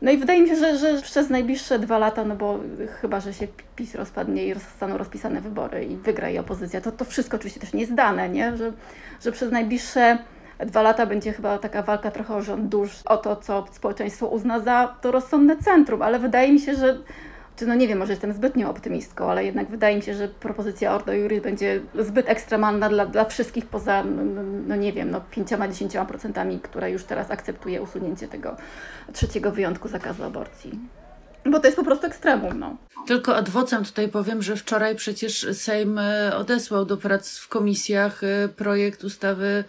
No 0.02 0.12
i 0.12 0.18
wydaje 0.18 0.42
mi 0.42 0.48
się, 0.48 0.56
że, 0.56 0.78
że 0.78 1.02
przez 1.02 1.30
najbliższe 1.30 1.80
dwa 1.80 1.98
lata, 1.98 2.26
no 2.26 2.36
bo 2.36 2.60
chyba, 3.02 3.20
że 3.20 3.34
się 3.34 3.48
PiS 3.76 3.96
rozpadnie 3.96 4.48
i 4.48 4.54
zostaną 4.54 4.98
rozpisane 4.98 5.42
wybory 5.42 5.86
i 5.86 5.96
wygra 5.96 6.30
i 6.30 6.38
opozycja, 6.38 6.82
to 6.82 6.92
to 6.92 7.06
wszystko 7.06 7.38
oczywiście 7.38 7.60
też 7.60 7.74
nie 7.74 7.82
jest 7.82 7.94
dane, 7.94 8.30
nie? 8.30 8.58
Że, 8.58 8.72
że 9.22 9.32
przez 9.32 9.52
najbliższe 9.52 10.18
dwa 10.66 10.82
lata 10.82 11.06
będzie 11.06 11.34
chyba 11.34 11.58
taka 11.58 11.82
walka 11.82 12.12
trochę 12.12 12.36
o 12.36 12.42
rząd 12.42 12.70
dusz, 12.70 13.02
o 13.06 13.18
to, 13.18 13.36
co 13.36 13.66
społeczeństwo 13.72 14.28
uzna 14.28 14.60
za 14.60 14.96
to 15.02 15.12
rozsądne 15.12 15.58
centrum, 15.58 16.02
ale 16.02 16.20
wydaje 16.20 16.54
mi 16.54 16.60
się, 16.60 16.76
że 16.76 16.98
czy 17.58 17.68
no 17.68 17.76
nie 17.76 17.88
wiem, 17.88 18.00
może 18.00 18.14
jestem 18.14 18.34
zbytnio 18.34 18.70
optymistką, 18.70 19.32
ale 19.32 19.46
jednak 19.46 19.68
wydaje 19.68 19.96
mi 19.96 20.02
się, 20.02 20.14
że 20.14 20.28
propozycja 20.28 20.96
Ordo 20.96 21.14
Juris 21.14 21.44
będzie 21.44 21.82
zbyt 22.00 22.30
ekstremalna 22.30 22.90
dla, 22.90 23.06
dla 23.06 23.26
wszystkich 23.26 23.66
poza, 23.66 24.04
no, 24.68 24.76
nie 24.76 24.94
wiem, 24.94 25.12
no 25.12 25.22
5-10%, 25.32 26.62
które 26.62 26.92
już 26.92 27.04
teraz 27.04 27.32
akceptuje 27.32 27.82
usunięcie 27.82 28.28
tego 28.28 28.56
trzeciego 29.14 29.52
wyjątku 29.52 29.88
zakazu 29.88 30.24
aborcji. 30.24 30.80
Bo 31.52 31.60
to 31.60 31.68
jest 31.68 31.78
po 31.78 31.84
prostu 31.84 32.08
ekstremum. 32.08 32.60
No. 32.60 32.78
Tylko 33.08 33.36
adwocem 33.36 33.86
tutaj 33.86 34.10
powiem, 34.10 34.42
że 34.42 34.56
wczoraj 34.56 34.96
przecież 34.96 35.48
Sejm 35.54 36.00
e, 36.00 36.36
odesłał 36.38 36.86
do 36.86 36.98
prac 36.98 37.38
w 37.38 37.48
komisjach 37.48 38.24
e, 38.24 38.50
projekt 38.50 39.04
ustawy 39.04 39.64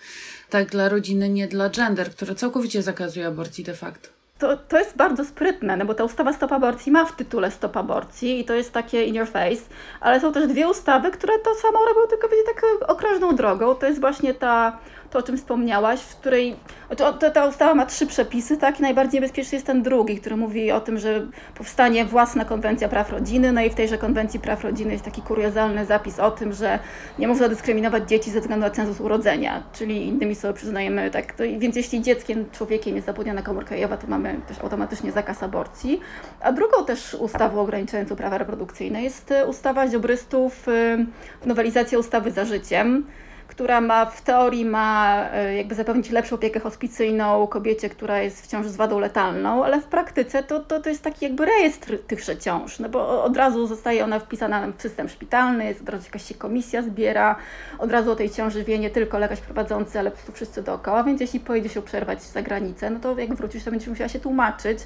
tak 0.51 0.71
dla 0.71 0.88
rodziny, 0.88 1.29
nie 1.29 1.49
dla 1.49 1.71
gender, 1.71 2.11
która 2.11 2.35
całkowicie 2.35 2.83
zakazuje 2.83 3.27
aborcji 3.27 3.64
de 3.64 3.75
facto. 3.75 4.09
To, 4.38 4.57
to 4.57 4.79
jest 4.79 4.97
bardzo 4.97 5.25
sprytne, 5.25 5.77
no 5.77 5.85
bo 5.85 5.95
ta 5.95 6.05
ustawa 6.05 6.33
Stop 6.33 6.53
Aborcji 6.53 6.93
ma 6.93 7.05
w 7.05 7.17
tytule 7.17 7.51
Stop 7.51 7.77
Aborcji 7.77 8.41
i 8.41 8.45
to 8.45 8.55
jest 8.55 8.73
takie 8.73 9.05
in 9.05 9.14
your 9.14 9.29
face, 9.29 9.62
ale 10.01 10.21
są 10.21 10.33
też 10.33 10.47
dwie 10.47 10.69
ustawy, 10.69 11.11
które 11.11 11.38
to 11.38 11.55
samo 11.55 11.79
robią, 11.79 12.01
tylko 12.11 12.29
wiecie, 12.29 12.43
tak 12.55 12.91
okrążną 12.91 13.37
drogą. 13.37 13.75
To 13.75 13.87
jest 13.87 14.01
właśnie 14.01 14.35
ta 14.35 14.79
to 15.11 15.18
o 15.18 15.23
czym 15.23 15.37
wspomniałaś, 15.37 16.01
w 16.01 16.16
której 16.16 16.57
to, 16.97 17.12
ta 17.12 17.47
ustawa 17.47 17.75
ma 17.75 17.87
trzy 17.87 18.07
przepisy, 18.07 18.57
tak? 18.57 18.79
I 18.79 18.83
najbardziej 18.83 19.21
niebezpieczny 19.21 19.57
jest 19.57 19.66
ten 19.66 19.83
drugi, 19.83 20.21
który 20.21 20.37
mówi 20.37 20.73
o 20.73 20.81
tym, 20.81 20.99
że 20.99 21.27
powstanie 21.55 22.05
własna 22.05 22.44
konwencja 22.44 22.88
praw 22.88 23.12
rodziny, 23.12 23.53
no 23.53 23.61
i 23.61 23.71
w 23.71 23.75
tejże 23.75 23.99
konwencji 23.99 24.40
praw 24.40 24.64
rodziny 24.64 24.92
jest 24.92 25.05
taki 25.05 25.23
kuriozalny 25.23 25.87
zapis 25.87 26.18
o 26.18 26.31
tym, 26.31 26.53
że 26.53 26.79
nie 27.18 27.29
można 27.29 27.49
dyskryminować 27.49 28.09
dzieci 28.09 28.31
ze 28.31 28.40
względu 28.40 28.66
na 28.66 28.71
cenzus 28.71 29.01
urodzenia, 29.01 29.62
czyli 29.73 30.07
innymi 30.07 30.35
słowy 30.35 30.57
przyznajemy 30.57 31.11
tak, 31.11 31.33
to, 31.33 31.44
więc 31.59 31.77
jeśli 31.77 32.03
dzieckiem, 32.03 32.44
człowiekiem 32.53 32.94
jest 32.94 33.07
zapłodniona 33.07 33.42
komórka 33.42 33.75
jajowa, 33.75 33.97
to 33.97 34.07
mamy 34.07 34.40
też 34.49 34.61
automatycznie 34.61 35.12
zakaz 35.12 35.42
aborcji. 35.42 36.01
A 36.40 36.53
drugą 36.53 36.85
też 36.85 37.14
ustawą 37.14 37.61
ograniczającą 37.61 38.16
prawa 38.16 38.38
reprodukcyjne 38.38 39.03
jest 39.03 39.31
e, 39.31 39.47
ustawa 39.47 39.88
ziobrystów, 39.88 40.68
e, 40.68 40.99
nowelizacja 41.47 41.99
ustawy 41.99 42.31
za 42.31 42.44
życiem, 42.44 43.07
która 43.49 43.81
ma 43.81 44.07
w 44.07 44.23
teorii 44.23 44.65
ma 44.65 45.25
e, 45.33 45.57
jakby 45.57 45.75
zapewnić 45.75 46.11
lepszą 46.11 46.35
opiekę 46.35 46.61
hospicyjną 46.61 47.47
kobiecie, 47.47 47.89
która 47.89 48.21
jest 48.21 48.43
w 48.43 48.47
ciąży 48.47 48.71
z 48.71 48.77
wadą 48.77 48.99
letalną, 48.99 49.65
ale 49.65 49.81
w 49.81 49.85
praktyce 49.85 50.43
to, 50.43 50.61
to, 50.61 50.81
to 50.81 50.89
jest 50.89 51.03
taki 51.03 51.25
jakby 51.25 51.47
rejestr 51.47 51.99
tychże 52.07 52.37
ciąż, 52.37 52.79
no 52.79 52.89
bo 52.89 53.25
od 53.25 53.37
razu 53.37 53.67
zostaje 53.67 54.05
ona 54.05 54.19
wpisana 54.19 54.67
w 54.79 54.83
system 54.83 55.09
szpitalny, 55.09 55.65
jest 55.65 55.81
od 55.81 55.89
razu 55.89 56.05
jakaś 56.05 56.25
się 56.25 56.35
komisja 56.35 56.83
zbiera, 56.83 57.37
od 57.79 57.93
razu 57.93 58.13
o 58.13 58.17
tej 58.17 58.31
ciąży 58.31 58.65
wie 58.65 58.79
nie 58.79 58.91
tylko 58.91 59.19
lekarz 59.19 59.41
prowadzący, 59.41 59.99
ale 59.99 60.11
po 60.11 60.17
prostu 60.17 60.33
wszyscy 60.33 60.63
dookoła, 60.63 61.05
więc 61.05 61.21
jeśli 61.21 61.41
pojedzie 61.41 61.69
się 61.69 61.83
przerwać 61.83 62.23
za 62.23 62.43
granicę, 62.43 62.91
no 62.91 63.01
to 63.01 63.19
jak 63.19 63.35
wrócisz, 63.35 63.65
to 63.65 63.71
będziesz 63.71 63.89
musiała 63.89 64.09
się 64.09 64.21
tłumaczyć, 64.21 64.79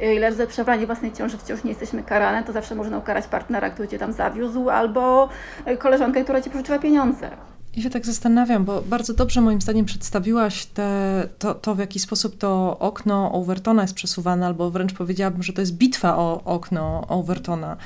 e, 0.00 0.14
ile 0.14 0.32
za 0.32 0.46
przerwanie 0.46 0.86
własnej 0.86 1.12
ciąży 1.12 1.38
wciąż 1.38 1.64
nie 1.64 1.70
jesteśmy 1.70 2.02
karane, 2.02 2.44
to 2.44 2.52
zawsze 2.52 2.74
można 2.74 2.98
ukarać 2.98 3.26
partnera, 3.26 3.70
który 3.70 3.88
cię 3.88 3.98
tam 3.98 4.12
zawiózł, 4.12 4.70
albo 4.70 5.28
e, 5.64 5.76
koleżankę, 5.76 6.24
która 6.24 6.40
ci 6.40 6.50
pożyczyła 6.50 6.78
pieniądze. 6.78 7.55
Ja 7.76 7.82
się 7.82 7.90
tak 7.90 8.06
zastanawiam, 8.06 8.64
bo 8.64 8.82
bardzo 8.82 9.14
dobrze 9.14 9.40
moim 9.40 9.60
zdaniem 9.60 9.84
przedstawiłaś 9.84 10.66
te, 10.66 11.28
to, 11.38 11.54
to, 11.54 11.74
w 11.74 11.78
jaki 11.78 11.98
sposób 11.98 12.38
to 12.38 12.78
okno 12.78 13.32
Overtona 13.32 13.82
jest 13.82 13.94
przesuwane, 13.94 14.46
albo 14.46 14.70
wręcz 14.70 14.94
powiedziałabym, 14.94 15.42
że 15.42 15.52
to 15.52 15.60
jest 15.60 15.74
bitwa 15.74 16.16
o 16.16 16.44
okno 16.44 17.06
Overtona 17.08 17.76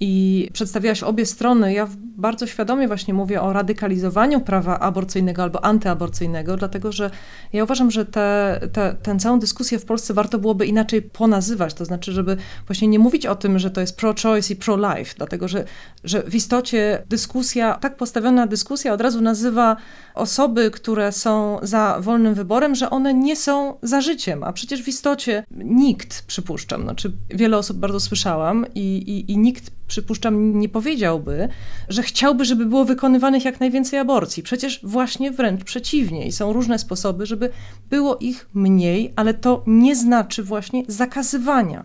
i 0.00 0.48
przedstawiałaś 0.52 1.02
obie 1.02 1.26
strony. 1.26 1.72
Ja 1.72 1.88
bardzo 2.16 2.46
świadomie 2.46 2.88
właśnie 2.88 3.14
mówię 3.14 3.42
o 3.42 3.52
radykalizowaniu 3.52 4.40
prawa 4.40 4.80
aborcyjnego 4.80 5.42
albo 5.42 5.64
antyaborcyjnego, 5.64 6.56
dlatego 6.56 6.92
że 6.92 7.10
ja 7.52 7.64
uważam, 7.64 7.90
że 7.90 8.06
te, 8.06 8.60
te, 8.72 8.96
tę 9.02 9.16
całą 9.18 9.38
dyskusję 9.38 9.78
w 9.78 9.84
Polsce 9.84 10.14
warto 10.14 10.38
byłoby 10.38 10.66
inaczej 10.66 11.02
ponazywać, 11.02 11.74
to 11.74 11.84
znaczy, 11.84 12.12
żeby 12.12 12.36
właśnie 12.66 12.88
nie 12.88 12.98
mówić 12.98 13.26
o 13.26 13.34
tym, 13.34 13.58
że 13.58 13.70
to 13.70 13.80
jest 13.80 13.96
pro-choice 13.96 14.54
i 14.54 14.56
pro-life, 14.56 15.14
dlatego 15.16 15.48
że, 15.48 15.64
że 16.04 16.22
w 16.22 16.34
istocie 16.34 17.02
dyskusja, 17.08 17.74
tak 17.74 17.96
postawiona 17.96 18.46
dyskusja 18.46 18.92
od 18.92 19.00
razu 19.00 19.20
nazywa 19.20 19.76
osoby, 20.14 20.70
które 20.70 21.12
są 21.12 21.58
za 21.62 21.98
wolnym 22.00 22.34
wyborem, 22.34 22.74
że 22.74 22.90
one 22.90 23.14
nie 23.14 23.36
są 23.36 23.74
za 23.82 24.00
życiem, 24.00 24.44
a 24.44 24.52
przecież 24.52 24.82
w 24.82 24.88
istocie 24.88 25.44
nikt, 25.50 26.26
przypuszczam, 26.26 26.82
znaczy 26.82 27.12
wiele 27.30 27.58
osób 27.58 27.76
bardzo 27.76 28.00
słyszałam 28.00 28.66
i, 28.74 28.96
i, 28.96 29.32
i 29.32 29.38
nikt 29.38 29.70
przypuszczam, 29.86 30.58
nie 30.58 30.68
powiedziałby, 30.68 31.48
że 31.88 32.02
chciałby, 32.02 32.44
żeby 32.44 32.66
było 32.66 32.84
wykonywanych 32.84 33.44
jak 33.44 33.60
najwięcej 33.60 33.98
aborcji. 33.98 34.42
Przecież 34.42 34.80
właśnie 34.82 35.30
wręcz 35.30 35.64
przeciwnie. 35.64 36.26
I 36.26 36.32
są 36.32 36.52
różne 36.52 36.78
sposoby, 36.78 37.26
żeby 37.26 37.50
było 37.90 38.16
ich 38.16 38.48
mniej, 38.54 39.12
ale 39.16 39.34
to 39.34 39.62
nie 39.66 39.96
znaczy 39.96 40.42
właśnie 40.42 40.82
zakazywania. 40.88 41.84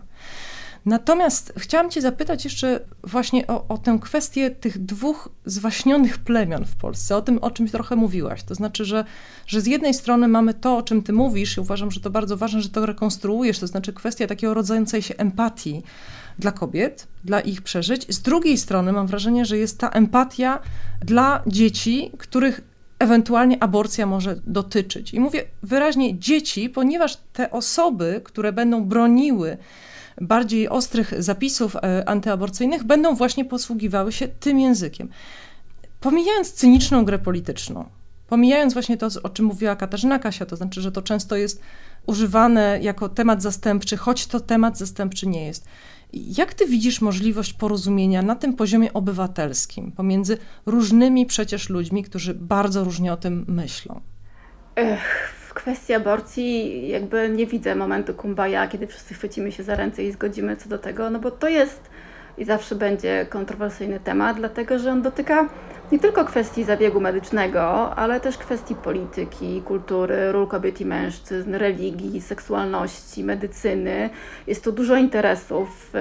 Natomiast 0.86 1.52
chciałam 1.56 1.90
Cię 1.90 2.00
zapytać 2.00 2.44
jeszcze 2.44 2.80
właśnie 3.04 3.46
o, 3.46 3.68
o 3.68 3.78
tę 3.78 3.98
kwestię 4.02 4.50
tych 4.50 4.84
dwóch 4.84 5.28
zwaśnionych 5.44 6.18
plemion 6.18 6.64
w 6.64 6.76
Polsce, 6.76 7.16
o 7.16 7.22
tym, 7.22 7.38
o 7.38 7.50
czym 7.50 7.68
trochę 7.68 7.96
mówiłaś. 7.96 8.42
To 8.42 8.54
znaczy, 8.54 8.84
że, 8.84 9.04
że 9.46 9.60
z 9.60 9.66
jednej 9.66 9.94
strony 9.94 10.28
mamy 10.28 10.54
to, 10.54 10.76
o 10.76 10.82
czym 10.82 11.02
Ty 11.02 11.12
mówisz, 11.12 11.56
i 11.56 11.60
uważam, 11.60 11.90
że 11.90 12.00
to 12.00 12.10
bardzo 12.10 12.36
ważne, 12.36 12.62
że 12.62 12.68
to 12.68 12.86
rekonstruujesz, 12.86 13.58
to 13.58 13.66
znaczy 13.66 13.92
kwestia 13.92 14.26
takiego 14.26 14.54
rodzającej 14.54 15.02
się 15.02 15.16
empatii 15.16 15.82
dla 16.38 16.52
kobiet, 16.52 17.06
dla 17.24 17.40
ich 17.40 17.62
przeżyć. 17.62 18.14
Z 18.14 18.22
drugiej 18.22 18.58
strony 18.58 18.92
mam 18.92 19.06
wrażenie, 19.06 19.44
że 19.44 19.58
jest 19.58 19.78
ta 19.78 19.88
empatia 19.88 20.58
dla 21.00 21.42
dzieci, 21.46 22.10
których 22.18 22.60
ewentualnie 22.98 23.62
aborcja 23.62 24.06
może 24.06 24.36
dotyczyć. 24.46 25.14
I 25.14 25.20
mówię 25.20 25.44
wyraźnie 25.62 26.18
dzieci, 26.18 26.70
ponieważ 26.70 27.16
te 27.32 27.50
osoby, 27.50 28.20
które 28.24 28.52
będą 28.52 28.84
broniły 28.84 29.56
bardziej 30.20 30.68
ostrych 30.68 31.22
zapisów 31.22 31.76
e, 31.76 32.08
antyaborcyjnych, 32.08 32.84
będą 32.84 33.14
właśnie 33.14 33.44
posługiwały 33.44 34.12
się 34.12 34.28
tym 34.28 34.60
językiem. 34.60 35.08
Pomijając 36.00 36.52
cyniczną 36.52 37.04
grę 37.04 37.18
polityczną, 37.18 37.84
pomijając 38.32 38.72
właśnie 38.72 38.96
to, 38.96 39.08
o 39.22 39.28
czym 39.28 39.44
mówiła 39.44 39.76
Katarzyna 39.76 40.18
Kasia, 40.18 40.46
to 40.46 40.56
znaczy, 40.56 40.80
że 40.80 40.92
to 40.92 41.02
często 41.02 41.36
jest 41.36 41.62
używane 42.06 42.78
jako 42.82 43.08
temat 43.08 43.42
zastępczy, 43.42 43.96
choć 43.96 44.26
to 44.26 44.40
temat 44.40 44.78
zastępczy 44.78 45.28
nie 45.28 45.46
jest. 45.46 45.68
Jak 46.12 46.54
ty 46.54 46.66
widzisz 46.66 47.00
możliwość 47.00 47.52
porozumienia 47.52 48.22
na 48.22 48.36
tym 48.36 48.54
poziomie 48.54 48.92
obywatelskim 48.92 49.92
pomiędzy 49.92 50.38
różnymi 50.66 51.26
przecież 51.26 51.68
ludźmi, 51.68 52.04
którzy 52.04 52.34
bardzo 52.34 52.84
różnie 52.84 53.12
o 53.12 53.16
tym 53.16 53.44
myślą? 53.48 54.00
Ech, 54.76 55.34
w 55.48 55.54
kwestii 55.54 55.94
aborcji 55.94 56.88
jakby 56.88 57.28
nie 57.28 57.46
widzę 57.46 57.74
momentu 57.74 58.14
kumbaya, 58.14 58.68
kiedy 58.70 58.86
wszyscy 58.86 59.14
chwycimy 59.14 59.52
się 59.52 59.62
za 59.62 59.74
ręce 59.74 60.04
i 60.04 60.12
zgodzimy 60.12 60.56
co 60.56 60.68
do 60.68 60.78
tego, 60.78 61.10
no 61.10 61.18
bo 61.18 61.30
to 61.30 61.48
jest 61.48 61.90
i 62.42 62.44
zawsze 62.44 62.74
będzie 62.74 63.26
kontrowersyjny 63.30 64.00
temat, 64.00 64.36
dlatego 64.36 64.78
że 64.78 64.92
on 64.92 65.02
dotyka 65.02 65.48
nie 65.92 65.98
tylko 65.98 66.24
kwestii 66.24 66.64
zabiegu 66.64 67.00
medycznego, 67.00 67.94
ale 67.94 68.20
też 68.20 68.38
kwestii 68.38 68.74
polityki, 68.74 69.62
kultury, 69.64 70.32
ról 70.32 70.46
kobiet 70.46 70.80
i 70.80 70.86
mężczyzn, 70.86 71.54
religii, 71.54 72.20
seksualności, 72.20 73.24
medycyny. 73.24 74.10
Jest 74.46 74.64
tu 74.64 74.72
dużo 74.72 74.96
interesów 74.96 75.92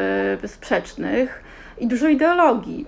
yy, 0.42 0.48
sprzecznych 0.48 1.44
i 1.78 1.88
dużo 1.88 2.08
ideologii. 2.08 2.86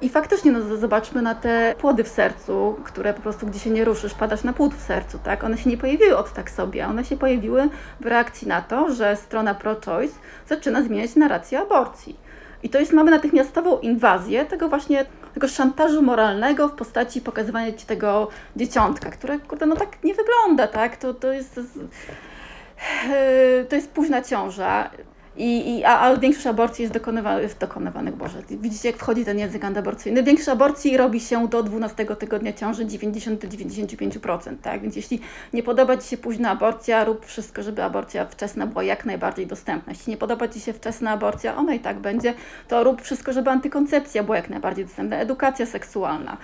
I 0.00 0.08
faktycznie, 0.08 0.52
no, 0.52 0.76
zobaczmy 0.76 1.22
na 1.22 1.34
te 1.34 1.74
płody 1.78 2.04
w 2.04 2.08
sercu, 2.08 2.76
które 2.84 3.14
po 3.14 3.20
prostu, 3.20 3.46
gdzie 3.46 3.58
się 3.58 3.70
nie 3.70 3.84
ruszysz, 3.84 4.14
padasz 4.14 4.44
na 4.44 4.52
płód 4.52 4.74
w 4.74 4.80
sercu, 4.80 5.18
tak? 5.18 5.44
One 5.44 5.58
się 5.58 5.70
nie 5.70 5.76
pojawiły 5.76 6.16
od 6.16 6.32
tak 6.32 6.50
sobie, 6.50 6.86
one 6.86 7.04
się 7.04 7.16
pojawiły 7.16 7.68
w 8.00 8.06
reakcji 8.06 8.48
na 8.48 8.62
to, 8.62 8.94
że 8.94 9.16
strona 9.16 9.54
pro-choice 9.54 10.14
zaczyna 10.48 10.82
zmieniać 10.82 11.16
narrację 11.16 11.60
aborcji. 11.60 12.31
I 12.62 12.68
to 12.68 12.78
jest, 12.78 12.92
mamy 12.92 13.10
natychmiastową 13.10 13.78
inwazję 13.78 14.44
tego 14.44 14.68
właśnie, 14.68 15.06
tego 15.34 15.48
szantażu 15.48 16.02
moralnego 16.02 16.68
w 16.68 16.72
postaci 16.72 17.20
pokazywania 17.20 17.72
ci 17.72 17.86
tego 17.86 18.28
dzieciątka, 18.56 19.10
które, 19.10 19.38
kurde, 19.38 19.66
no 19.66 19.76
tak 19.76 20.04
nie 20.04 20.14
wygląda, 20.14 20.66
tak? 20.66 20.96
To, 20.96 21.14
to 21.14 21.32
jest... 21.32 21.60
To 23.68 23.76
jest 23.76 23.90
późna 23.90 24.22
ciąża. 24.22 24.90
I, 25.36 25.78
i, 25.78 25.84
a, 25.84 26.00
a 26.00 26.16
większość 26.16 26.46
aborcji 26.46 26.82
jest 26.82 26.94
dokonywanych, 26.94 27.58
dokonywanych, 27.58 28.16
Boże, 28.16 28.42
widzicie 28.50 28.88
jak 28.88 28.98
wchodzi 28.98 29.24
ten 29.24 29.38
język 29.38 29.64
antyaborcyjny. 29.64 30.22
Większość 30.22 30.48
aborcji 30.48 30.96
robi 30.96 31.20
się 31.20 31.48
do 31.48 31.62
12 31.62 32.06
tygodnia 32.16 32.52
ciąży 32.52 32.86
90-95%, 32.86 34.56
tak? 34.62 34.82
Więc 34.82 34.96
jeśli 34.96 35.20
nie 35.52 35.62
podoba 35.62 35.96
Ci 35.96 36.08
się 36.08 36.16
późna 36.16 36.50
aborcja, 36.50 37.04
rób 37.04 37.26
wszystko, 37.26 37.62
żeby 37.62 37.82
aborcja 37.82 38.26
wczesna 38.26 38.66
była 38.66 38.82
jak 38.82 39.04
najbardziej 39.04 39.46
dostępna. 39.46 39.92
Jeśli 39.92 40.10
nie 40.10 40.16
podoba 40.16 40.48
Ci 40.48 40.60
się 40.60 40.72
wczesna 40.72 41.10
aborcja, 41.10 41.56
ona 41.56 41.74
i 41.74 41.80
tak 41.80 41.98
będzie, 41.98 42.34
to 42.68 42.84
rób 42.84 43.02
wszystko, 43.02 43.32
żeby 43.32 43.50
antykoncepcja 43.50 44.22
była 44.22 44.36
jak 44.36 44.50
najbardziej 44.50 44.84
dostępna, 44.84 45.16
edukacja 45.16 45.66
seksualna. 45.66 46.36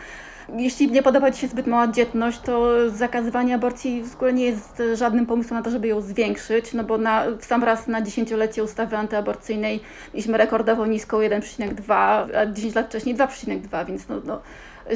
Jeśli 0.56 0.90
nie 0.90 1.02
podoba 1.02 1.30
Ci 1.30 1.40
się 1.40 1.48
zbyt 1.48 1.66
mała 1.66 1.88
dzietność, 1.88 2.40
to 2.40 2.74
zakazywanie 2.90 3.54
aborcji 3.54 4.02
w 4.02 4.14
ogóle 4.14 4.32
nie 4.32 4.44
jest 4.44 4.82
żadnym 4.94 5.26
pomysłem 5.26 5.58
na 5.58 5.64
to, 5.64 5.70
żeby 5.70 5.88
ją 5.88 6.00
zwiększyć, 6.00 6.74
no 6.74 6.84
bo 6.84 6.98
na, 6.98 7.24
w 7.38 7.44
sam 7.44 7.64
raz 7.64 7.86
na 7.86 8.02
dziesięciolecie 8.02 8.64
ustawy 8.64 8.96
antyaborcyjnej 8.96 9.80
mieliśmy 10.14 10.38
rekordowo 10.38 10.86
niską 10.86 11.18
1,2, 11.18 11.92
a 12.36 12.46
10 12.46 12.74
lat 12.74 12.86
wcześniej 12.86 13.16
2,2, 13.16 13.86
więc 13.86 14.08
no, 14.08 14.20
no 14.24 14.40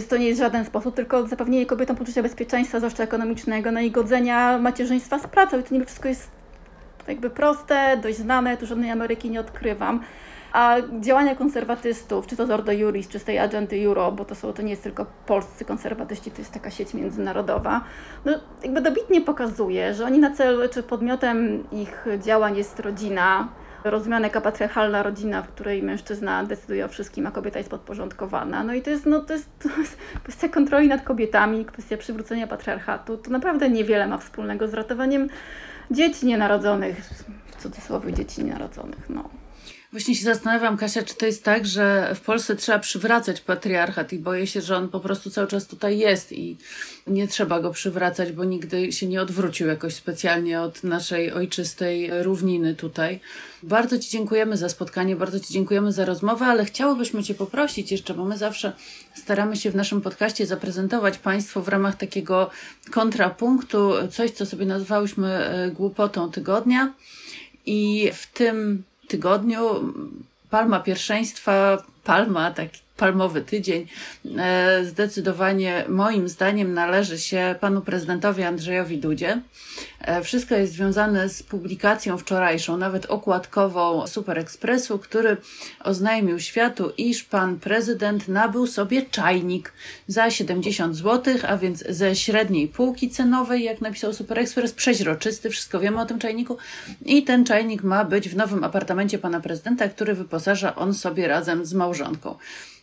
to 0.09 0.17
nie 0.17 0.27
jest 0.27 0.41
żaden 0.41 0.65
sposób, 0.65 0.95
tylko 0.95 1.27
zapewnienie 1.27 1.67
kobietom 1.67 1.97
poczucia 1.97 2.23
bezpieczeństwa, 2.23 2.79
zwłaszcza 2.79 3.03
ekonomicznego, 3.03 3.73
no 3.73 3.81
i 3.81 3.91
godzenia 3.91 4.59
macierzyństwa 4.59 5.19
z 5.19 5.27
pracą. 5.27 5.61
I 5.61 5.63
to 5.63 5.75
niby 5.75 5.87
wszystko 5.87 6.09
jest 6.09 6.31
jakby 7.09 7.31
proste, 7.31 7.97
dość 8.03 8.17
znane, 8.17 8.57
tu 8.57 8.67
żadnej 8.67 8.91
Ameryki 8.91 9.31
nie 9.31 9.41
odkrywam. 9.41 10.01
A 10.53 10.77
działania 11.01 11.35
konserwatystów, 11.35 12.27
czy 12.27 12.37
to 12.37 12.47
z 12.47 12.51
Ordo 12.51 12.73
Juris, 12.73 13.09
czy 13.09 13.19
z 13.19 13.25
tej 13.25 13.39
Agenty 13.39 13.87
Euro, 13.87 14.13
bo 14.13 14.25
to, 14.25 14.35
są, 14.35 14.53
to 14.53 14.63
nie 14.63 14.71
jest 14.71 14.83
tylko 14.83 15.07
polscy 15.27 15.65
konserwatyści, 15.65 16.31
to 16.31 16.39
jest 16.39 16.53
taka 16.53 16.71
sieć 16.71 16.95
międzynarodowa, 16.95 17.81
no 18.25 18.33
jakby 18.63 18.81
dobitnie 18.81 19.21
pokazuje, 19.21 19.95
że 19.95 20.05
oni 20.05 20.19
na 20.19 20.31
celu, 20.31 20.69
czy 20.69 20.83
podmiotem 20.83 21.65
ich 21.73 22.07
działań 22.19 22.57
jest 22.57 22.81
rodzina, 22.81 23.49
rozumiana 23.85 24.27
jako 24.27 24.41
patriarchalna 24.41 25.03
rodzina, 25.03 25.43
w 25.43 25.49
której 25.49 25.83
mężczyzna 25.83 26.45
decyduje 26.45 26.85
o 26.85 26.89
wszystkim, 26.89 27.27
a 27.27 27.31
kobieta 27.31 27.59
jest 27.59 27.71
podporządkowana. 27.71 28.65
No 28.65 28.75
i 28.75 28.83
to 28.83 28.91
jest, 28.91 29.07
no, 29.07 29.21
to 29.21 29.33
jest, 29.33 29.49
to 29.63 29.69
jest 29.81 29.97
kwestia 30.23 30.49
kontroli 30.49 30.89
nad 30.89 31.03
kobietami, 31.03 31.65
kwestia 31.65 31.97
przywrócenia 31.97 32.47
patriarchatu. 32.47 33.17
To 33.17 33.31
naprawdę 33.31 33.69
niewiele 33.69 34.07
ma 34.07 34.19
wspólnego 34.19 34.69
z 34.69 34.75
ratowaniem 34.75 35.29
dzieci 35.91 36.27
nienarodzonych, 36.27 36.97
w 37.47 37.63
cudzysłowie 37.63 38.13
dzieci 38.13 38.45
nienarodzonych. 38.45 39.11
No. 39.11 39.42
Właśnie 39.93 40.15
się 40.15 40.25
zastanawiam, 40.25 40.77
Kasia, 40.77 41.03
czy 41.03 41.15
to 41.15 41.27
jest 41.27 41.45
tak, 41.45 41.67
że 41.67 42.15
w 42.15 42.21
Polsce 42.21 42.57
trzeba 42.57 42.79
przywracać 42.79 43.41
patriarchat 43.41 44.13
i 44.13 44.19
boję 44.19 44.47
się, 44.47 44.61
że 44.61 44.77
on 44.77 44.89
po 44.89 45.01
prostu 45.01 45.31
cały 45.31 45.47
czas 45.49 45.67
tutaj 45.67 45.99
jest 45.99 46.33
i 46.33 46.57
nie 47.07 47.29
trzeba 47.29 47.61
go 47.61 47.71
przywracać, 47.71 48.33
bo 48.33 48.45
nigdy 48.45 48.93
się 48.93 49.07
nie 49.07 49.23
odwrócił 49.23 49.67
jakoś 49.67 49.95
specjalnie 49.95 50.61
od 50.61 50.85
naszej 50.85 51.33
ojczystej 51.33 52.23
równiny 52.23 52.75
tutaj. 52.75 53.21
Bardzo 53.63 53.99
Ci 53.99 54.11
dziękujemy 54.11 54.57
za 54.57 54.69
spotkanie, 54.69 55.17
bardzo 55.17 55.41
Ci 55.41 55.53
dziękujemy 55.53 55.93
za 55.93 56.05
rozmowę, 56.05 56.47
ale 56.47 56.65
chciałobyśmy 56.65 57.23
Cię 57.23 57.35
poprosić 57.35 57.93
jeszcze, 57.93 58.15
bo 58.15 58.25
my 58.25 58.39
zawsze 58.39 58.73
staramy 59.15 59.57
się 59.57 59.71
w 59.71 59.77
naszym 59.77 60.01
podcaście 60.01 60.47
zaprezentować 60.47 61.19
Państwu 61.19 61.63
w 61.63 61.69
ramach 61.69 61.97
takiego 61.97 62.51
kontrapunktu 62.91 63.93
coś, 64.11 64.31
co 64.31 64.47
sobie 64.47 64.67
nazwałyśmy 64.67 65.29
e, 65.29 65.71
głupotą 65.71 66.31
tygodnia. 66.31 66.95
I 67.67 68.11
w 68.15 68.27
tym 68.27 68.85
tygodniu. 69.13 69.93
Palma 70.51 70.81
pierwszeństwa, 70.81 71.83
palma, 72.05 72.51
taki 72.51 72.79
palmowy 72.97 73.43
tydzień, 73.43 73.87
e, 74.39 74.85
zdecydowanie 74.85 75.85
moim 75.89 76.29
zdaniem 76.29 76.75
należy 76.75 77.19
się 77.19 77.55
panu 77.61 77.81
prezydentowi 77.81 78.43
Andrzejowi 78.43 78.99
Dudzie. 78.99 79.43
E, 80.01 80.23
wszystko 80.23 80.55
jest 80.55 80.73
związane 80.73 81.29
z 81.29 81.43
publikacją 81.43 82.19
wczorajszą, 82.19 82.77
nawet 82.77 83.07
okładkową 83.07 84.07
Super 84.07 84.39
Expressu, 84.39 84.99
który 84.99 85.37
oznajmił 85.85 86.41
światu, 86.41 86.93
iż 86.97 87.25
pan 87.25 87.61
prezydent 87.61 88.29
nabył 88.29 88.67
sobie 88.67 89.03
czajnik 89.03 89.73
za 90.07 90.31
70 90.31 90.97
zł, 90.97 91.35
a 91.49 91.57
więc 91.57 91.85
ze 91.89 92.17
średniej 92.17 92.69
półki 92.69 93.11
cenowej, 93.11 93.63
jak 93.63 93.81
napisał 93.81 94.13
Super 94.13 94.39
Express, 94.39 94.73
przeźroczysty, 94.73 95.51
wszystko 95.51 95.81
wiemy 95.81 96.01
o 96.01 96.07
tym 96.07 96.19
czajniku. 96.19 96.57
I 97.05 97.23
ten 97.23 97.45
czajnik 97.45 97.83
ma 97.83 98.05
być 98.05 98.29
w 98.29 98.37
nowym 98.37 98.65
apartamencie 98.65 99.19
pana 99.19 99.41
prezydenta, 99.41 99.89
który 99.89 100.15
wyposaża 100.15 100.75
on 100.75 100.95
sobie 100.95 101.29
razem 101.29 101.67
z 101.67 101.75
małżonką. 101.75 101.92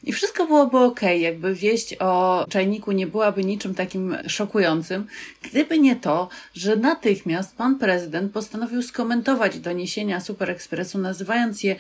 I 0.04 0.14
wszystko 0.14 0.46
byłoby 0.46 0.78
ok, 0.78 1.02
jakby 1.02 1.56
wieść 1.56 1.96
o 2.00 2.46
czajniku 2.50 2.92
nie 2.92 3.08
byłaby 3.08 3.46
niczym 3.46 3.76
takim 3.76 4.18
szokującym, 4.28 5.08
gdyby 5.42 5.80
nie 5.80 5.96
to, 5.96 6.30
że 6.54 6.76
natychmiast 6.76 7.56
pan 7.56 7.80
prezydent 7.80 8.32
postanowił 8.32 8.82
skomentować 8.82 9.60
doniesienia 9.60 10.20
Super 10.20 10.50
Expressu, 10.50 10.98
nazywając 10.98 11.64
je 11.64 11.76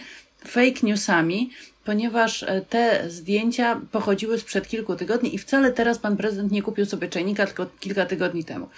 fake 0.47 0.79
newsami, 0.83 1.49
ponieważ 1.85 2.43
e, 2.43 2.61
te 2.61 3.09
zdjęcia 3.09 3.81
pochodziły 3.91 4.39
sprzed 4.39 4.67
kilku 4.67 4.95
tygodni 4.95 5.35
i 5.35 5.37
wcale 5.37 5.71
teraz 5.71 5.99
pan 5.99 6.17
prezydent 6.17 6.51
nie 6.51 6.61
kupił 6.61 6.85
sobie 6.85 7.07
czajnika, 7.07 7.45
tylko 7.45 7.65
kilka 7.79 8.05
tygodni 8.05 8.43
temu. 8.43 8.69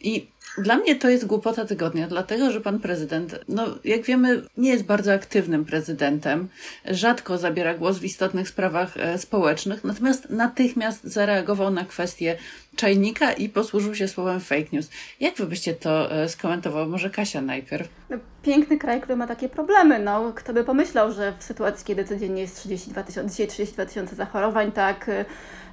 I 0.00 0.26
Dla 0.58 0.76
mnie 0.76 0.96
to 0.96 1.08
jest 1.08 1.26
głupota 1.26 1.64
tygodnia, 1.64 2.08
dlatego 2.08 2.50
że 2.50 2.60
pan 2.60 2.78
prezydent, 2.78 3.38
no 3.48 3.66
jak 3.84 4.02
wiemy, 4.02 4.42
nie 4.56 4.70
jest 4.70 4.84
bardzo 4.84 5.12
aktywnym 5.12 5.64
prezydentem, 5.64 6.48
rzadko 6.84 7.38
zabiera 7.38 7.74
głos 7.74 7.98
w 7.98 8.04
istotnych 8.04 8.48
sprawach 8.48 8.96
e, 8.96 9.18
społecznych, 9.18 9.84
natomiast 9.84 10.30
natychmiast 10.30 11.04
zareagował 11.04 11.70
na 11.70 11.84
kwestię 11.84 12.36
czajnika 12.76 13.32
i 13.32 13.48
posłużył 13.48 13.94
się 13.94 14.08
słowem 14.08 14.40
fake 14.40 14.66
news. 14.72 14.90
Jak 15.20 15.34
wy 15.34 15.46
byście 15.46 15.74
to 15.74 16.12
e, 16.12 16.28
skomentował? 16.28 16.88
Może 16.88 17.10
Kasia 17.10 17.40
najpierw? 17.40 17.88
No, 18.10 18.16
piękny 18.42 18.78
kraj, 18.78 19.00
który 19.00 19.16
ma 19.16 19.26
takie 19.26 19.48
problemy. 19.48 19.98
No, 19.98 20.32
kto 20.32 20.52
by 20.52 20.64
pomyślał, 20.64 21.12
że 21.12 21.32
w 21.38 21.42
sytuacji, 21.42 21.86
kiedy 21.86 22.04
codziennie 22.04 22.42
jest 22.42 22.56
32 22.56 23.02
tysiące, 23.02 23.30
dzisiaj 23.30 23.46
32 23.46 23.86
tysiące 23.86 24.16
zachorowań, 24.16 24.72
tak, 24.72 25.08
e, 25.08 25.24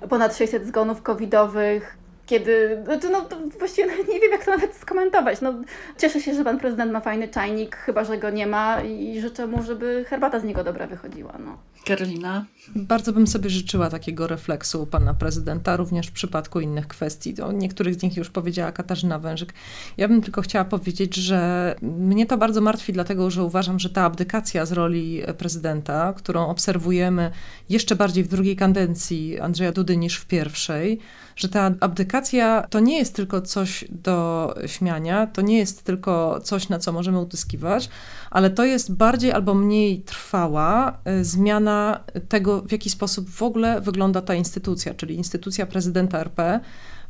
ponad 0.10 0.38
600 0.38 0.68
zgonów 0.68 1.02
covidowych, 1.02 1.98
kiedy, 2.30 2.82
znaczy 2.86 3.10
no 3.10 3.28
właściwie 3.60 3.88
nie 4.14 4.20
wiem 4.20 4.32
jak 4.32 4.46
to 4.46 4.52
nawet 4.52 4.76
skomentować. 4.76 5.42
No, 5.42 5.54
cieszę 5.98 6.22
się, 6.22 6.34
że 6.34 6.44
pan 6.44 6.60
prezydent 6.60 6.92
ma 6.92 7.00
fajny 7.00 7.28
czajnik, 7.28 7.76
chyba 7.76 8.04
że 8.04 8.18
go 8.18 8.30
nie 8.30 8.48
ma 8.48 8.82
i 8.82 9.22
życzę 9.22 9.48
mu, 9.48 9.64
żeby 9.64 10.06
herbata 10.08 10.40
z 10.40 10.44
niego 10.44 10.64
dobra 10.64 10.88
wychodziła. 10.88 11.34
No. 11.46 11.58
Karolina? 11.86 12.46
Bardzo 12.76 13.14
bym 13.14 13.28
sobie 13.28 13.50
życzyła 13.50 13.90
takiego 13.90 14.28
refleksu 14.28 14.84
u 14.84 14.86
pana 14.86 15.14
prezydenta, 15.14 15.78
również 15.78 16.08
w 16.08 16.12
przypadku 16.12 16.60
innych 16.60 16.88
kwestii. 16.88 17.42
O 17.42 17.52
niektórych 17.52 17.96
z 17.96 18.04
nich 18.04 18.18
już 18.18 18.30
powiedziała 18.30 18.72
Katarzyna 18.72 19.20
Wężyk. 19.20 19.54
Ja 19.98 20.08
bym 20.08 20.22
tylko 20.22 20.42
chciała 20.42 20.66
powiedzieć, 20.66 21.16
że 21.16 21.76
mnie 21.82 22.26
to 22.26 22.38
bardzo 22.38 22.62
martwi, 22.62 22.94
dlatego 22.94 23.32
że 23.32 23.44
uważam, 23.44 23.80
że 23.80 23.90
ta 23.90 24.04
abdykacja 24.04 24.66
z 24.66 24.72
roli 24.72 25.22
prezydenta, 25.38 26.14
którą 26.18 26.48
obserwujemy 26.48 27.32
jeszcze 27.70 27.96
bardziej 27.96 28.24
w 28.24 28.28
drugiej 28.28 28.56
kadencji 28.56 29.40
Andrzeja 29.40 29.72
Dudy 29.72 29.98
niż 29.98 30.18
w 30.18 30.26
pierwszej, 30.26 31.00
że 31.40 31.50
ta 31.50 31.72
abdykacja 31.80 32.68
to 32.70 32.80
nie 32.80 32.98
jest 32.98 33.16
tylko 33.16 33.42
coś 33.42 33.86
do 33.90 34.54
śmiania, 34.66 35.28
to 35.28 35.42
nie 35.42 35.58
jest 35.58 35.84
tylko 35.84 36.40
coś, 36.44 36.70
na 36.70 36.80
co 36.80 36.92
możemy 36.92 37.20
utyskiwać, 37.20 37.90
ale 38.32 38.50
to 38.50 38.66
jest 38.66 38.94
bardziej 38.94 39.32
albo 39.32 39.54
mniej 39.54 40.02
trwała 40.02 40.98
y, 41.20 41.26
zmiana 41.26 42.04
tego, 42.30 42.62
w 42.62 42.72
jaki 42.72 42.90
sposób 42.90 43.30
w 43.30 43.44
ogóle 43.44 43.82
wygląda 43.82 44.22
ta 44.22 44.36
instytucja, 44.36 44.94
czyli 44.94 45.16
instytucja 45.16 45.66
prezydenta 45.66 46.20
RP 46.20 46.60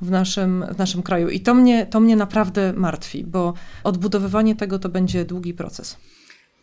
w 0.02 0.12
naszym, 0.12 0.65
w 0.72 0.78
naszym 0.78 1.04
kraju. 1.04 1.30
I 1.30 1.39
to 1.39 1.54
mnie, 1.54 1.86
to 1.86 2.00
mnie 2.00 2.15
naprawdę 2.15 2.74
martwi, 2.74 3.24
bo 3.24 3.54
odbudowywanie 3.84 4.56
tego 4.56 4.80
to 4.80 4.89
będzie 4.89 5.26
długi 5.26 5.54
proces. 5.54 5.98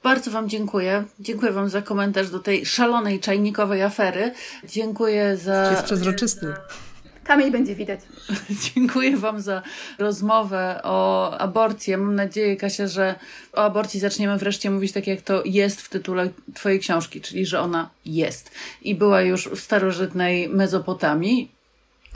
Bardzo 0.02 0.30
Wam 0.30 0.48
dziękuję. 0.48 1.04
Dziękuję 1.20 1.52
Wam 1.52 1.68
za 1.68 1.82
komentarz 1.82 2.30
do 2.30 2.38
tej 2.38 2.66
szalonej 2.66 3.20
czajnikowej 3.20 3.82
afery. 3.82 4.32
Dziękuję 4.68 5.36
za. 5.36 5.70
Jest 5.70 5.82
przezroczysty. 5.82 6.54
Kamień 7.26 7.50
będzie 7.50 7.74
widać. 7.74 8.00
Dziękuję 8.74 9.16
Wam 9.16 9.40
za 9.40 9.62
rozmowę 9.98 10.80
o 10.82 11.30
aborcji. 11.38 11.96
Mam 11.96 12.14
nadzieję, 12.14 12.56
Kasia, 12.56 12.86
że 12.86 13.14
o 13.52 13.64
aborcji 13.64 14.00
zaczniemy 14.00 14.38
wreszcie 14.38 14.70
mówić 14.70 14.92
tak, 14.92 15.06
jak 15.06 15.20
to 15.20 15.42
jest 15.44 15.80
w 15.80 15.88
tytule 15.88 16.28
Twojej 16.54 16.80
książki, 16.80 17.20
czyli 17.20 17.46
że 17.46 17.60
ona 17.60 17.90
jest. 18.04 18.50
I 18.82 18.94
była 18.94 19.22
już 19.22 19.48
w 19.48 19.60
starożytnej 19.60 20.48
Mezopotamii, 20.48 21.55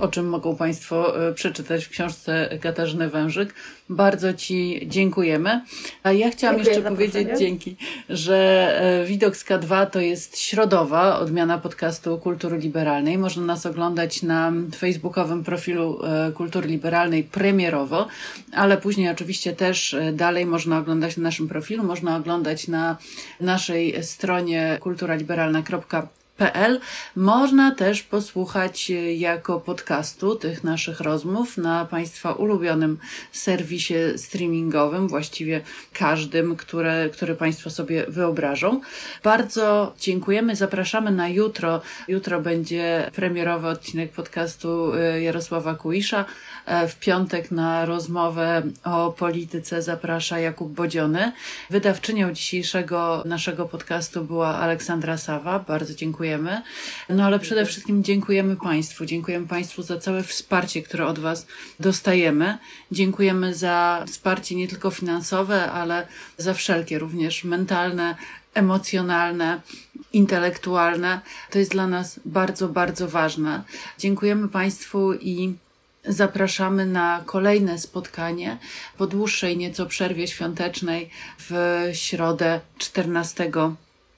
o 0.00 0.08
czym 0.08 0.28
mogą 0.28 0.56
Państwo 0.56 1.28
e, 1.28 1.32
przeczytać 1.32 1.84
w 1.84 1.88
książce 1.88 2.58
Katarzyny 2.60 3.08
Wężyk. 3.08 3.54
Bardzo 3.88 4.34
Ci 4.34 4.80
dziękujemy. 4.86 5.60
A 6.02 6.12
ja 6.12 6.30
chciałam 6.30 6.56
Dziękuję 6.56 6.76
jeszcze 6.76 6.90
powiedzieć 6.90 7.28
dzięki, 7.38 7.76
że 8.08 8.70
e, 9.02 9.06
Widok 9.06 9.36
z 9.36 9.44
K2 9.44 9.86
to 9.86 10.00
jest 10.00 10.38
środowa 10.38 11.18
odmiana 11.18 11.58
podcastu 11.58 12.18
Kultury 12.18 12.58
Liberalnej. 12.58 13.18
Można 13.18 13.42
nas 13.42 13.66
oglądać 13.66 14.22
na 14.22 14.52
facebookowym 14.76 15.44
profilu 15.44 16.00
e, 16.04 16.32
Kultury 16.32 16.68
Liberalnej 16.68 17.24
premierowo, 17.24 18.08
ale 18.52 18.76
później 18.76 19.08
oczywiście 19.08 19.52
też 19.52 19.96
dalej 20.12 20.46
można 20.46 20.78
oglądać 20.78 21.16
na 21.16 21.22
naszym 21.22 21.48
profilu, 21.48 21.84
można 21.84 22.16
oglądać 22.16 22.68
na 22.68 22.96
naszej 23.40 24.02
stronie 24.02 24.78
kulturaliberalna.pl 24.80 26.19
PL. 26.40 26.80
Można 27.16 27.74
też 27.74 28.02
posłuchać 28.02 28.90
e, 28.90 29.14
jako 29.14 29.60
podcastu 29.60 30.36
tych 30.36 30.64
naszych 30.64 31.00
rozmów 31.00 31.58
na 31.58 31.84
Państwa 31.84 32.32
ulubionym 32.32 32.98
serwisie 33.32 33.94
streamingowym, 34.16 35.08
właściwie 35.08 35.60
każdym, 35.92 36.56
które, 36.56 37.08
który 37.12 37.34
Państwo 37.34 37.70
sobie 37.70 38.04
wyobrażą. 38.08 38.80
Bardzo 39.24 39.94
dziękujemy, 39.98 40.56
zapraszamy 40.56 41.10
na 41.10 41.28
jutro. 41.28 41.80
Jutro 42.08 42.40
będzie 42.40 43.10
premierowy 43.14 43.68
odcinek 43.68 44.12
podcastu 44.12 44.94
e, 44.94 45.22
Jarosława 45.22 45.74
Kuisza. 45.74 46.24
E, 46.66 46.88
w 46.88 46.98
piątek 46.98 47.50
na 47.50 47.84
rozmowę 47.84 48.62
o 48.84 49.12
polityce 49.12 49.82
zaprasza 49.82 50.38
Jakub 50.38 50.72
Bodziony. 50.72 51.32
Wydawczynią 51.70 52.32
dzisiejszego 52.32 53.22
naszego 53.26 53.66
podcastu 53.66 54.24
była 54.24 54.48
Aleksandra 54.58 55.16
Sawa. 55.16 55.58
Bardzo 55.58 55.94
dziękujemy. 56.30 56.62
No 57.08 57.24
ale 57.24 57.38
przede 57.38 57.66
wszystkim 57.66 58.04
dziękujemy 58.04 58.56
Państwu. 58.56 59.06
Dziękujemy 59.06 59.46
Państwu 59.46 59.82
za 59.82 59.98
całe 59.98 60.22
wsparcie, 60.22 60.82
które 60.82 61.06
od 61.06 61.18
Was 61.18 61.46
dostajemy. 61.80 62.58
Dziękujemy 62.92 63.54
za 63.54 64.04
wsparcie 64.06 64.54
nie 64.54 64.68
tylko 64.68 64.90
finansowe, 64.90 65.72
ale 65.72 66.06
za 66.38 66.54
wszelkie, 66.54 66.98
również 66.98 67.44
mentalne, 67.44 68.16
emocjonalne, 68.54 69.60
intelektualne. 70.12 71.20
To 71.50 71.58
jest 71.58 71.70
dla 71.70 71.86
nas 71.86 72.20
bardzo, 72.24 72.68
bardzo 72.68 73.08
ważne. 73.08 73.62
Dziękujemy 73.98 74.48
Państwu 74.48 75.14
i 75.14 75.54
Zapraszamy 76.04 76.86
na 76.86 77.22
kolejne 77.26 77.78
spotkanie 77.78 78.58
po 78.98 79.06
dłuższej 79.06 79.56
nieco 79.56 79.86
przerwie 79.86 80.28
świątecznej 80.28 81.10
w 81.38 81.52
środę 81.92 82.60
14 82.78 83.50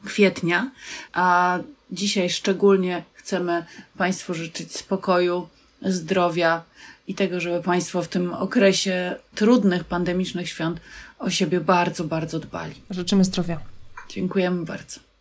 kwietnia. 0.04 0.70
A 1.12 1.58
dzisiaj 1.92 2.30
szczególnie 2.30 3.02
chcemy 3.14 3.64
Państwu 3.98 4.34
życzyć 4.34 4.76
spokoju, 4.76 5.48
zdrowia 5.82 6.62
i 7.06 7.14
tego, 7.14 7.40
żeby 7.40 7.62
Państwo 7.62 8.02
w 8.02 8.08
tym 8.08 8.34
okresie 8.34 9.16
trudnych 9.34 9.84
pandemicznych 9.84 10.48
świąt 10.48 10.80
o 11.18 11.30
siebie 11.30 11.60
bardzo, 11.60 12.04
bardzo 12.04 12.38
dbali. 12.38 12.74
Życzymy 12.90 13.24
zdrowia. 13.24 13.60
Dziękujemy 14.08 14.64
bardzo. 14.64 15.11